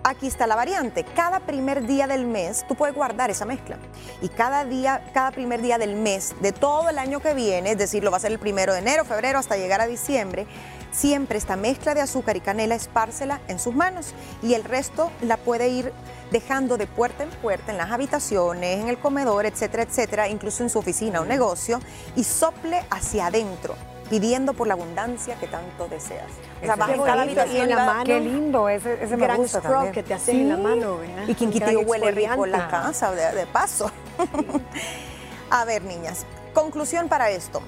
Aquí 0.08 0.26
está 0.26 0.46
la 0.46 0.56
variante. 0.56 1.04
Cada 1.04 1.40
primer 1.40 1.86
día 1.86 2.06
del 2.06 2.24
mes 2.24 2.64
tú 2.66 2.74
puedes 2.74 2.94
guardar 2.94 3.28
esa 3.30 3.44
mezcla. 3.44 3.76
Y 4.22 4.30
cada 4.30 4.64
día, 4.64 5.04
cada 5.12 5.32
primer 5.32 5.60
día 5.60 5.76
del 5.76 5.96
mes 5.96 6.34
de 6.40 6.52
todo 6.52 6.88
el 6.88 6.98
año 6.98 7.20
que 7.20 7.34
viene, 7.34 7.72
es 7.72 7.78
decir, 7.78 8.02
lo 8.02 8.10
va 8.10 8.16
a 8.16 8.20
ser 8.20 8.32
el 8.32 8.38
primero 8.38 8.72
de 8.72 8.78
enero, 8.78 9.04
febrero, 9.04 9.38
hasta 9.38 9.58
llegar 9.58 9.82
a 9.82 9.86
diciembre, 9.86 10.46
siempre 10.92 11.36
esta 11.36 11.56
mezcla 11.56 11.92
de 11.92 12.00
azúcar 12.00 12.38
y 12.38 12.40
canela 12.40 12.74
espárcela 12.74 13.42
en 13.48 13.58
sus 13.58 13.74
manos 13.74 14.14
y 14.42 14.54
el 14.54 14.64
resto 14.64 15.10
la 15.20 15.36
puede 15.36 15.68
ir 15.68 15.92
dejando 16.30 16.78
de 16.78 16.86
puerta 16.86 17.24
en 17.24 17.28
puerta 17.28 17.70
en 17.70 17.76
las 17.76 17.90
habitaciones, 17.90 18.80
en 18.80 18.88
el 18.88 18.98
comedor, 18.98 19.44
etcétera, 19.44 19.82
etcétera, 19.82 20.28
incluso 20.28 20.62
en 20.62 20.70
su 20.70 20.78
oficina 20.78 21.20
o 21.20 21.26
negocio 21.26 21.80
y 22.16 22.24
sople 22.24 22.82
hacia 22.88 23.26
adentro 23.26 23.74
pidiendo 24.08 24.54
por 24.54 24.66
la 24.66 24.74
abundancia 24.74 25.36
que 25.36 25.46
tanto 25.46 25.88
deseas. 25.88 26.30
O 26.62 26.64
sea, 26.64 26.76
vas 26.76 26.90
en 26.90 27.02
cada 27.02 27.22
habitación 27.22 27.62
en 27.62 27.70
la 27.70 27.84
mano. 27.84 28.04
Qué 28.04 28.20
lindo, 28.20 28.68
ese, 28.68 29.02
ese 29.02 29.16
me 29.16 29.36
gusta 29.36 29.60
también. 29.60 29.92
que 29.92 30.02
te 30.02 30.14
haces 30.14 30.34
en 30.34 30.48
la 30.48 30.56
mano. 30.56 30.98
Y 31.26 31.34
quien 31.34 31.50
quitó 31.50 31.66
huele 31.80 32.10
rico 32.10 32.44
en 32.44 32.52
la 32.52 32.68
casa, 32.68 33.12
de, 33.12 33.46
paso. 33.46 33.90
A 35.50 35.64
ver, 35.64 35.82
niñas, 35.82 36.26
conclusión 36.52 37.08
para 37.08 37.30
esto. 37.30 37.62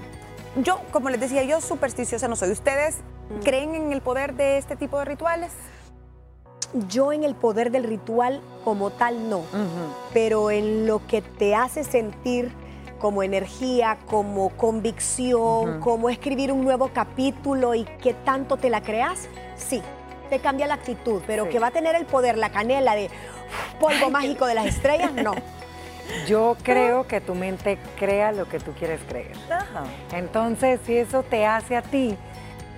Yo, 0.56 0.80
como 0.90 1.10
les 1.10 1.20
decía, 1.20 1.44
yo 1.44 1.60
supersticiosa 1.60 2.28
no 2.28 2.36
soy. 2.36 2.50
¿Ustedes 2.50 2.96
mm. 3.30 3.42
creen 3.42 3.74
en 3.74 3.92
el 3.92 4.02
poder 4.02 4.34
de 4.34 4.58
este 4.58 4.76
tipo 4.76 4.98
de 4.98 5.04
rituales? 5.04 5.52
Yo 6.88 7.12
en 7.12 7.24
el 7.24 7.34
poder 7.34 7.70
del 7.70 7.84
ritual 7.84 8.40
como 8.64 8.90
tal 8.90 9.28
no, 9.28 9.42
pero 10.12 10.52
en 10.52 10.86
lo 10.86 11.04
que 11.06 11.20
te 11.20 11.56
hace 11.56 11.82
sentir 11.82 12.52
como 13.00 13.24
energía, 13.24 13.98
como 14.06 14.50
convicción, 14.50 15.80
como 15.80 16.10
escribir 16.10 16.52
un 16.52 16.62
nuevo 16.62 16.90
capítulo 16.92 17.74
y 17.74 17.84
que 17.84 18.14
tanto 18.14 18.56
te 18.56 18.70
la 18.70 18.82
creas, 18.82 19.28
sí, 19.56 19.82
te 20.28 20.38
cambia 20.38 20.68
la 20.68 20.74
actitud, 20.74 21.20
pero 21.26 21.48
que 21.48 21.58
va 21.58 21.68
a 21.68 21.70
tener 21.72 21.96
el 21.96 22.06
poder, 22.06 22.38
la 22.38 22.50
canela 22.50 22.94
de 22.94 23.10
polvo 23.80 24.10
mágico 24.10 24.46
de 24.46 24.54
las 24.54 24.66
estrellas, 24.66 25.12
no. 25.12 25.34
Yo 26.26 26.56
creo 26.62 27.06
que 27.06 27.20
tu 27.20 27.34
mente 27.34 27.78
crea 27.98 28.32
lo 28.32 28.48
que 28.48 28.58
tú 28.58 28.72
quieres 28.72 29.00
creer. 29.08 29.32
Entonces, 30.12 30.80
si 30.84 30.96
eso 30.96 31.22
te 31.22 31.46
hace 31.46 31.76
a 31.76 31.82
ti 31.82 32.16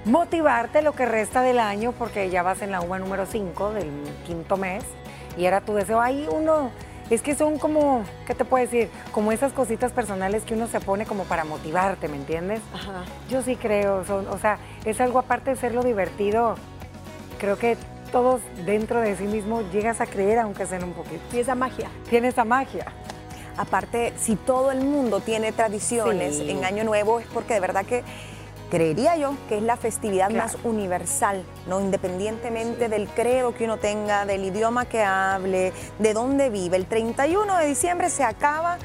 motivarte 0.04 0.82
lo 0.82 0.92
que 0.92 1.06
resta 1.06 1.42
del 1.42 1.58
año, 1.58 1.92
porque 1.92 2.28
ya 2.30 2.42
vas 2.42 2.62
en 2.62 2.70
la 2.70 2.80
uva 2.80 2.98
número 2.98 3.24
5 3.26 3.72
del 3.72 3.90
quinto 4.26 4.56
mes, 4.56 4.84
y 5.36 5.46
era 5.46 5.62
tu 5.62 5.74
deseo, 5.74 6.00
ahí 6.00 6.28
uno 6.30 6.70
es 7.14 7.20
que 7.20 7.34
son 7.34 7.58
como, 7.58 8.04
¿qué 8.26 8.34
te 8.34 8.44
puedo 8.44 8.64
decir? 8.64 8.88
Como 9.12 9.32
esas 9.32 9.52
cositas 9.52 9.92
personales 9.92 10.44
que 10.44 10.54
uno 10.54 10.66
se 10.66 10.80
pone 10.80 11.04
como 11.04 11.24
para 11.24 11.44
motivarte, 11.44 12.08
¿me 12.08 12.16
entiendes? 12.16 12.60
Ajá. 12.72 13.04
Yo 13.28 13.42
sí 13.42 13.56
creo, 13.56 14.02
o 14.30 14.38
sea, 14.38 14.58
es 14.86 15.00
algo 15.00 15.18
aparte 15.18 15.50
de 15.50 15.56
serlo 15.56 15.82
divertido, 15.82 16.54
creo 17.38 17.58
que 17.58 17.76
todos 18.12 18.40
dentro 18.64 19.00
de 19.00 19.16
sí 19.16 19.24
mismo 19.24 19.62
llegas 19.72 20.00
a 20.00 20.06
creer 20.06 20.38
aunque 20.38 20.64
sea 20.66 20.78
un 20.78 20.92
poquito. 20.92 21.20
Y 21.32 21.40
esa 21.40 21.54
magia. 21.54 21.90
Tiene 22.08 22.28
esa 22.28 22.44
magia. 22.44 22.86
Aparte, 23.56 24.14
si 24.16 24.36
todo 24.36 24.70
el 24.70 24.80
mundo 24.80 25.20
tiene 25.20 25.52
tradiciones 25.52 26.40
en 26.40 26.64
Año 26.64 26.84
Nuevo 26.84 27.20
es 27.20 27.26
porque 27.26 27.54
de 27.54 27.60
verdad 27.60 27.84
que 27.84 28.02
creería 28.72 29.18
yo 29.18 29.36
que 29.50 29.58
es 29.58 29.62
la 29.62 29.76
festividad 29.76 30.30
más 30.30 30.56
universal, 30.64 31.44
¿no? 31.66 31.82
Independientemente 31.82 32.88
del 32.88 33.06
credo 33.06 33.54
que 33.54 33.64
uno 33.64 33.76
tenga, 33.76 34.24
del 34.24 34.46
idioma 34.46 34.86
que 34.86 35.02
hable, 35.02 35.74
de 35.98 36.14
dónde 36.14 36.48
vive. 36.48 36.78
El 36.78 36.86
31 36.86 37.58
de 37.58 37.66
diciembre 37.66 38.08
se 38.08 38.24
acaba 38.24 38.78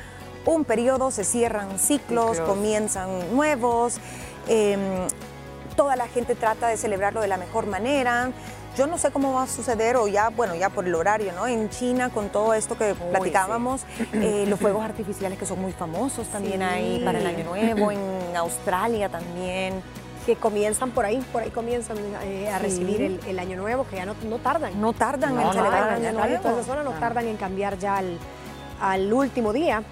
un 0.45 0.65
periodo, 0.65 1.09
se 1.09 1.23
cierran 1.23 1.79
ciclos, 1.79 2.41
comienzan 2.41 3.33
nuevos. 3.33 4.01
Em, 4.49 5.07
toda 5.77 5.95
la 5.95 6.09
gente 6.09 6.35
trata 6.35 6.67
de 6.67 6.75
celebrarlo 6.75 7.21
de 7.21 7.29
la 7.29 7.37
mejor 7.37 7.65
manera. 7.65 8.31
Yo 8.77 8.85
no 8.85 8.99
sé 8.99 9.09
cómo 9.09 9.33
va 9.33 9.43
a 9.43 9.47
suceder, 9.47 9.95
o 9.95 10.07
ya, 10.07 10.29
bueno, 10.29 10.53
ya 10.53 10.69
por 10.69 10.85
el 10.85 10.93
horario, 10.93 11.33
¿no? 11.33 11.47
En 11.47 11.67
China, 11.69 12.09
con 12.09 12.29
todo 12.29 12.53
esto 12.53 12.77
que 12.77 12.93
platicábamos, 12.93 13.81
eh, 14.13 14.45
los 14.47 14.59
fuegos 14.59 14.85
artificiales 14.85 15.39
que 15.39 15.47
son 15.47 15.59
muy 15.59 15.71
famosos 15.71 16.27
también 16.27 16.61
ahí 16.61 17.01
para 17.03 17.17
el 17.17 17.25
Año 17.25 17.43
Nuevo, 17.43 17.91
en 17.91 18.35
Australia 18.35 19.09
también 19.09 19.81
que 20.27 20.35
comienzan 20.35 20.91
por 20.91 21.05
ahí, 21.05 21.25
por 21.31 21.41
ahí 21.41 21.49
comienzan 21.49 21.97
eh, 22.23 22.49
a 22.49 22.59
recibir 22.59 23.19
el, 23.25 23.39
año 23.39 23.55
nuevo, 23.57 23.87
que 23.89 23.95
ya 23.95 24.05
no, 24.05 24.13
tardan. 24.43 24.79
No 24.79 24.91
tardan 24.91 25.39
en 25.39 25.51
celebrar 25.53 25.97
el 25.97 26.05
año 26.05 26.19
nuevo. 26.19 26.83
no 26.83 26.91
tardan 26.99 27.27
en 27.27 27.37
cambiar 27.37 27.79
ya 27.79 28.03
al, 28.79 29.13
último 29.13 29.53
día. 29.53 29.83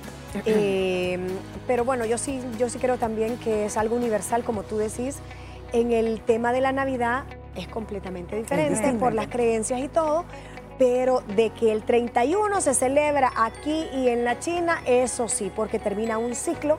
Eh, 0.45 1.17
pero 1.67 1.85
bueno, 1.85 2.05
yo 2.05 2.17
sí, 2.17 2.41
yo 2.59 2.69
sí 2.69 2.77
creo 2.77 2.97
también 2.97 3.37
que 3.37 3.65
es 3.65 3.77
algo 3.77 3.95
universal, 3.95 4.43
como 4.43 4.63
tú 4.63 4.77
decís, 4.77 5.19
en 5.71 5.93
el 5.93 6.19
tema 6.19 6.51
de 6.51 6.59
la 6.59 6.73
Navidad 6.73 7.23
es 7.55 7.67
completamente 7.67 8.35
diferente 8.35 8.93
por 8.93 9.13
las 9.13 9.27
creencias 9.27 9.79
y 9.79 9.87
todo, 9.87 10.25
pero 10.77 11.21
de 11.35 11.51
que 11.51 11.71
el 11.71 11.83
31 11.83 12.61
se 12.61 12.73
celebra 12.73 13.31
aquí 13.35 13.87
y 13.93 14.09
en 14.09 14.25
la 14.25 14.39
China, 14.39 14.81
eso 14.85 15.27
sí, 15.27 15.51
porque 15.55 15.79
termina 15.79 16.17
un 16.17 16.35
ciclo 16.35 16.77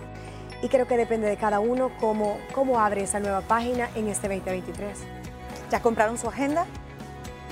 y 0.62 0.68
creo 0.68 0.86
que 0.86 0.96
depende 0.96 1.28
de 1.28 1.36
cada 1.36 1.60
uno 1.60 1.90
cómo, 2.00 2.38
cómo 2.54 2.80
abre 2.80 3.02
esa 3.02 3.20
nueva 3.20 3.42
página 3.42 3.88
en 3.94 4.08
este 4.08 4.28
2023. 4.28 4.98
¿Ya 5.70 5.80
compraron 5.80 6.18
su 6.18 6.28
agenda? 6.28 6.66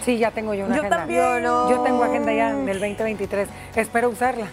Sí, 0.04 0.18
ya 0.18 0.30
tengo 0.30 0.54
yo 0.54 0.66
una 0.66 0.76
yo 0.76 0.80
agenda. 0.82 0.96
También. 0.98 1.42
Yo, 1.42 1.70
yo 1.70 1.82
tengo 1.82 2.04
agenda 2.04 2.32
ya 2.32 2.54
del 2.54 2.80
2023. 2.80 3.48
Espero 3.74 4.10
usarla. 4.10 4.46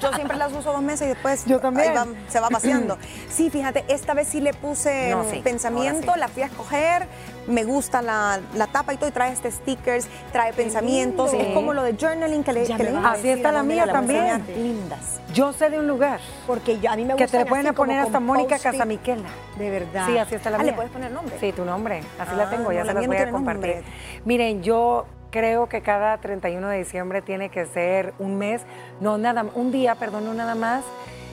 Yo 0.00 0.12
siempre 0.12 0.36
las 0.36 0.52
uso 0.52 0.72
dos 0.72 0.82
meses 0.82 1.06
y 1.06 1.08
después 1.10 1.44
yo 1.46 1.60
también. 1.60 1.92
se 2.28 2.40
va 2.40 2.48
vaciando. 2.48 2.98
Sí, 3.34 3.50
fíjate, 3.50 3.84
esta 3.88 4.14
vez 4.14 4.28
sí 4.28 4.40
le 4.40 4.54
puse 4.54 5.14
pensamiento, 5.42 6.14
la 6.14 6.28
fui 6.28 6.44
a 6.44 6.46
escoger, 6.46 7.08
me 7.48 7.64
gusta 7.64 8.00
la, 8.00 8.40
tapa 8.72 8.94
y 8.94 8.96
todo, 8.96 9.08
y 9.08 9.12
trae 9.12 9.32
este 9.32 9.50
stickers, 9.50 10.06
trae 10.32 10.52
pensamientos, 10.52 11.32
es 11.32 11.48
como 11.48 11.72
lo 11.72 11.82
de 11.82 11.96
journaling 11.96 12.44
que 12.44 12.52
le, 12.52 12.64
que 12.64 12.94
Así 13.04 13.28
está 13.28 13.50
la 13.50 13.62
mía 13.62 13.86
también. 13.86 14.44
Lindas. 14.54 15.20
Yo 15.32 15.52
sé 15.52 15.68
de 15.68 15.80
un 15.80 15.88
lugar. 15.88 16.20
Porque 16.46 16.78
a 16.88 16.96
mí 16.96 17.04
me 17.04 17.14
gusta. 17.14 17.26
Que 17.26 17.30
te 17.30 17.38
le 17.38 17.46
pueden 17.46 17.74
poner 17.74 18.00
hasta 18.00 18.20
Mónica 18.20 18.58
Casamiquela. 18.58 19.28
De 19.58 19.70
verdad. 19.70 20.06
Sí, 20.06 20.16
así 20.16 20.36
está 20.36 20.50
la 20.50 20.56
ah, 20.56 20.62
mía. 20.62 20.70
¿le 20.70 20.76
puedes 20.76 20.92
poner 20.92 21.10
nombre? 21.10 21.36
Sí, 21.40 21.52
tu 21.52 21.64
nombre. 21.64 22.02
Así 22.18 22.36
la 22.36 22.48
tengo, 22.50 22.72
ya 22.72 22.82
ah, 22.82 22.86
se 22.86 22.94
las 22.94 23.06
voy 23.06 23.16
a 23.16 23.30
compartir. 23.30 23.84
Miren, 24.24 24.62
yo 24.62 25.06
creo 25.34 25.68
que 25.68 25.82
cada 25.82 26.16
31 26.18 26.68
de 26.68 26.78
diciembre 26.78 27.20
tiene 27.20 27.48
que 27.48 27.66
ser 27.66 28.14
un 28.20 28.38
mes, 28.38 28.62
no 29.00 29.18
nada, 29.18 29.44
un 29.56 29.72
día, 29.72 29.96
perdón, 29.96 30.26
no 30.26 30.32
nada 30.32 30.54
más, 30.54 30.84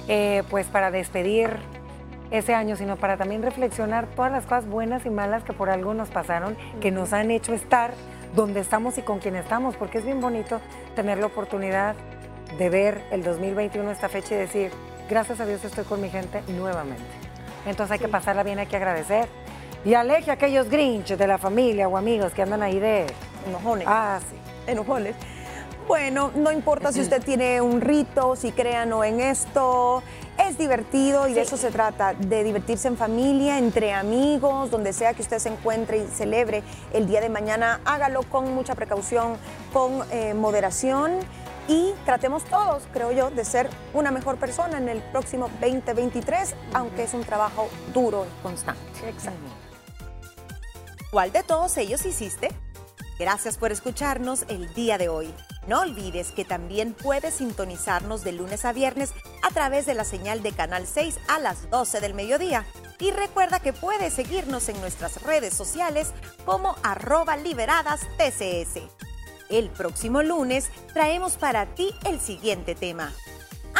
eh, 0.07 0.41
pues 0.49 0.65
para 0.65 0.89
despedir 0.89 1.51
ese 2.31 2.55
año, 2.55 2.75
sino 2.75 2.95
para 2.95 3.17
también 3.17 3.43
reflexionar 3.43 4.07
todas 4.15 4.31
las 4.31 4.45
cosas 4.45 4.65
buenas 4.65 5.05
y 5.05 5.11
malas 5.11 5.43
que 5.43 5.53
por 5.53 5.69
algo 5.69 5.93
nos 5.93 6.09
pasaron, 6.09 6.57
que 6.81 6.89
nos 6.89 7.13
han 7.13 7.29
hecho 7.29 7.53
estar 7.53 7.93
donde 8.35 8.61
estamos 8.61 8.97
y 8.97 9.03
con 9.03 9.19
quien 9.19 9.35
estamos, 9.35 9.75
porque 9.75 9.99
es 9.99 10.03
bien 10.03 10.19
bonito 10.19 10.61
tener 10.95 11.19
la 11.19 11.27
oportunidad 11.27 11.93
de 12.57 12.69
ver 12.71 13.03
el 13.11 13.21
2021 13.21 13.91
esta 13.91 14.09
fecha 14.09 14.33
y 14.33 14.37
decir, 14.39 14.71
gracias 15.11 15.39
a 15.39 15.45
Dios 15.45 15.63
estoy 15.63 15.83
con 15.83 16.01
mi 16.01 16.09
gente 16.09 16.41
nuevamente. 16.47 17.03
Entonces 17.67 17.91
hay 17.91 17.99
que 17.99 18.07
pasarla 18.07 18.41
bien, 18.41 18.57
hay 18.57 18.65
que 18.65 18.77
agradecer. 18.77 19.27
Y 19.85 19.93
aleje 19.93 20.31
a 20.31 20.33
aquellos 20.33 20.71
grinch 20.71 21.15
de 21.15 21.27
la 21.27 21.37
familia 21.37 21.87
o 21.87 21.97
amigos 21.97 22.33
que 22.33 22.41
andan 22.41 22.63
ahí 22.63 22.79
de 22.79 23.05
enojones. 23.47 23.88
Ah, 23.88 24.19
sí. 24.30 24.36
Enojones. 24.71 25.15
Bueno, 25.88 26.32
no 26.36 26.51
importa 26.51 26.91
si 26.93 27.01
usted 27.01 27.21
tiene 27.21 27.60
un 27.60 27.82
rito, 27.82 28.36
si 28.36 28.51
crea 28.51 28.86
o 28.95 29.04
en 29.04 29.19
esto, 29.19 30.01
es 30.38 30.58
divertido 30.58 31.27
y 31.27 31.34
de 31.34 31.41
eso 31.41 31.58
se 31.58 31.69
trata, 31.69 32.13
de 32.13 32.43
divertirse 32.43 32.88
en 32.88 32.95
familia, 32.95 33.58
entre 33.58 33.91
amigos, 33.91 34.71
donde 34.71 34.93
sea 34.93 35.13
que 35.13 35.21
usted 35.21 35.39
se 35.39 35.49
encuentre 35.49 35.97
y 35.97 36.08
celebre 36.08 36.63
el 36.93 37.08
día 37.08 37.19
de 37.19 37.30
mañana, 37.30 37.82
hágalo 37.84 38.23
con 38.23 38.54
mucha 38.56 38.73
precaución, 38.75 39.36
con 39.73 40.04
eh, 40.12 40.34
moderación 40.34 41.19
y 41.67 41.93
tratemos 42.06 42.45
todos, 42.45 42.84
creo 42.93 43.12
yo, 43.12 43.30
de 43.30 43.43
ser 43.43 43.69
una 43.93 44.12
mejor 44.12 44.38
persona 44.38 44.77
en 44.77 44.88
el 44.88 45.01
próximo 45.01 45.49
2023, 45.60 46.56
aunque 46.73 47.04
es 47.04 47.13
un 47.13 47.23
trabajo 47.23 47.67
duro 47.93 48.25
y 48.25 48.43
constante. 48.43 48.82
Exacto. 49.08 49.39
¿Cuál 51.12 51.32
de 51.34 51.43
todos 51.43 51.75
ellos 51.77 52.06
hiciste? 52.06 52.49
Gracias 53.21 53.57
por 53.57 53.71
escucharnos 53.71 54.45
el 54.47 54.73
día 54.73 54.97
de 54.97 55.07
hoy. 55.07 55.31
No 55.67 55.81
olvides 55.81 56.31
que 56.31 56.43
también 56.43 56.95
puedes 56.95 57.36
sintonizarnos 57.36 58.23
de 58.23 58.31
lunes 58.31 58.65
a 58.65 58.73
viernes 58.73 59.13
a 59.43 59.51
través 59.51 59.86
de 59.86 59.93
la 59.93 60.05
señal 60.05 60.41
de 60.41 60.53
Canal 60.53 60.88
6 60.88 61.19
a 61.27 61.38
las 61.38 61.69
12 61.69 62.01
del 62.01 62.15
mediodía. 62.15 62.65
Y 62.97 63.12
recuerda 63.12 63.60
que 63.60 63.73
puedes 63.73 64.15
seguirnos 64.15 64.69
en 64.69 64.81
nuestras 64.81 65.21
redes 65.21 65.53
sociales 65.53 66.13
como 66.45 66.75
arroba 66.81 67.38
liberadas 67.38 68.01
TCS. 68.17 68.81
El 69.51 69.69
próximo 69.69 70.23
lunes 70.23 70.71
traemos 70.91 71.34
para 71.34 71.67
ti 71.75 71.93
el 72.05 72.19
siguiente 72.19 72.73
tema. 72.73 73.13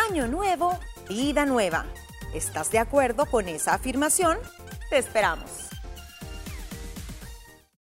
Año 0.08 0.28
nuevo, 0.28 0.78
vida 1.10 1.48
nueva. 1.48 1.88
¿Estás 2.36 2.70
de 2.70 2.78
acuerdo 2.78 3.26
con 3.26 3.50
esa 3.50 3.74
afirmación? 3.74 4.38
Te 4.92 5.00
esperamos. 5.00 5.71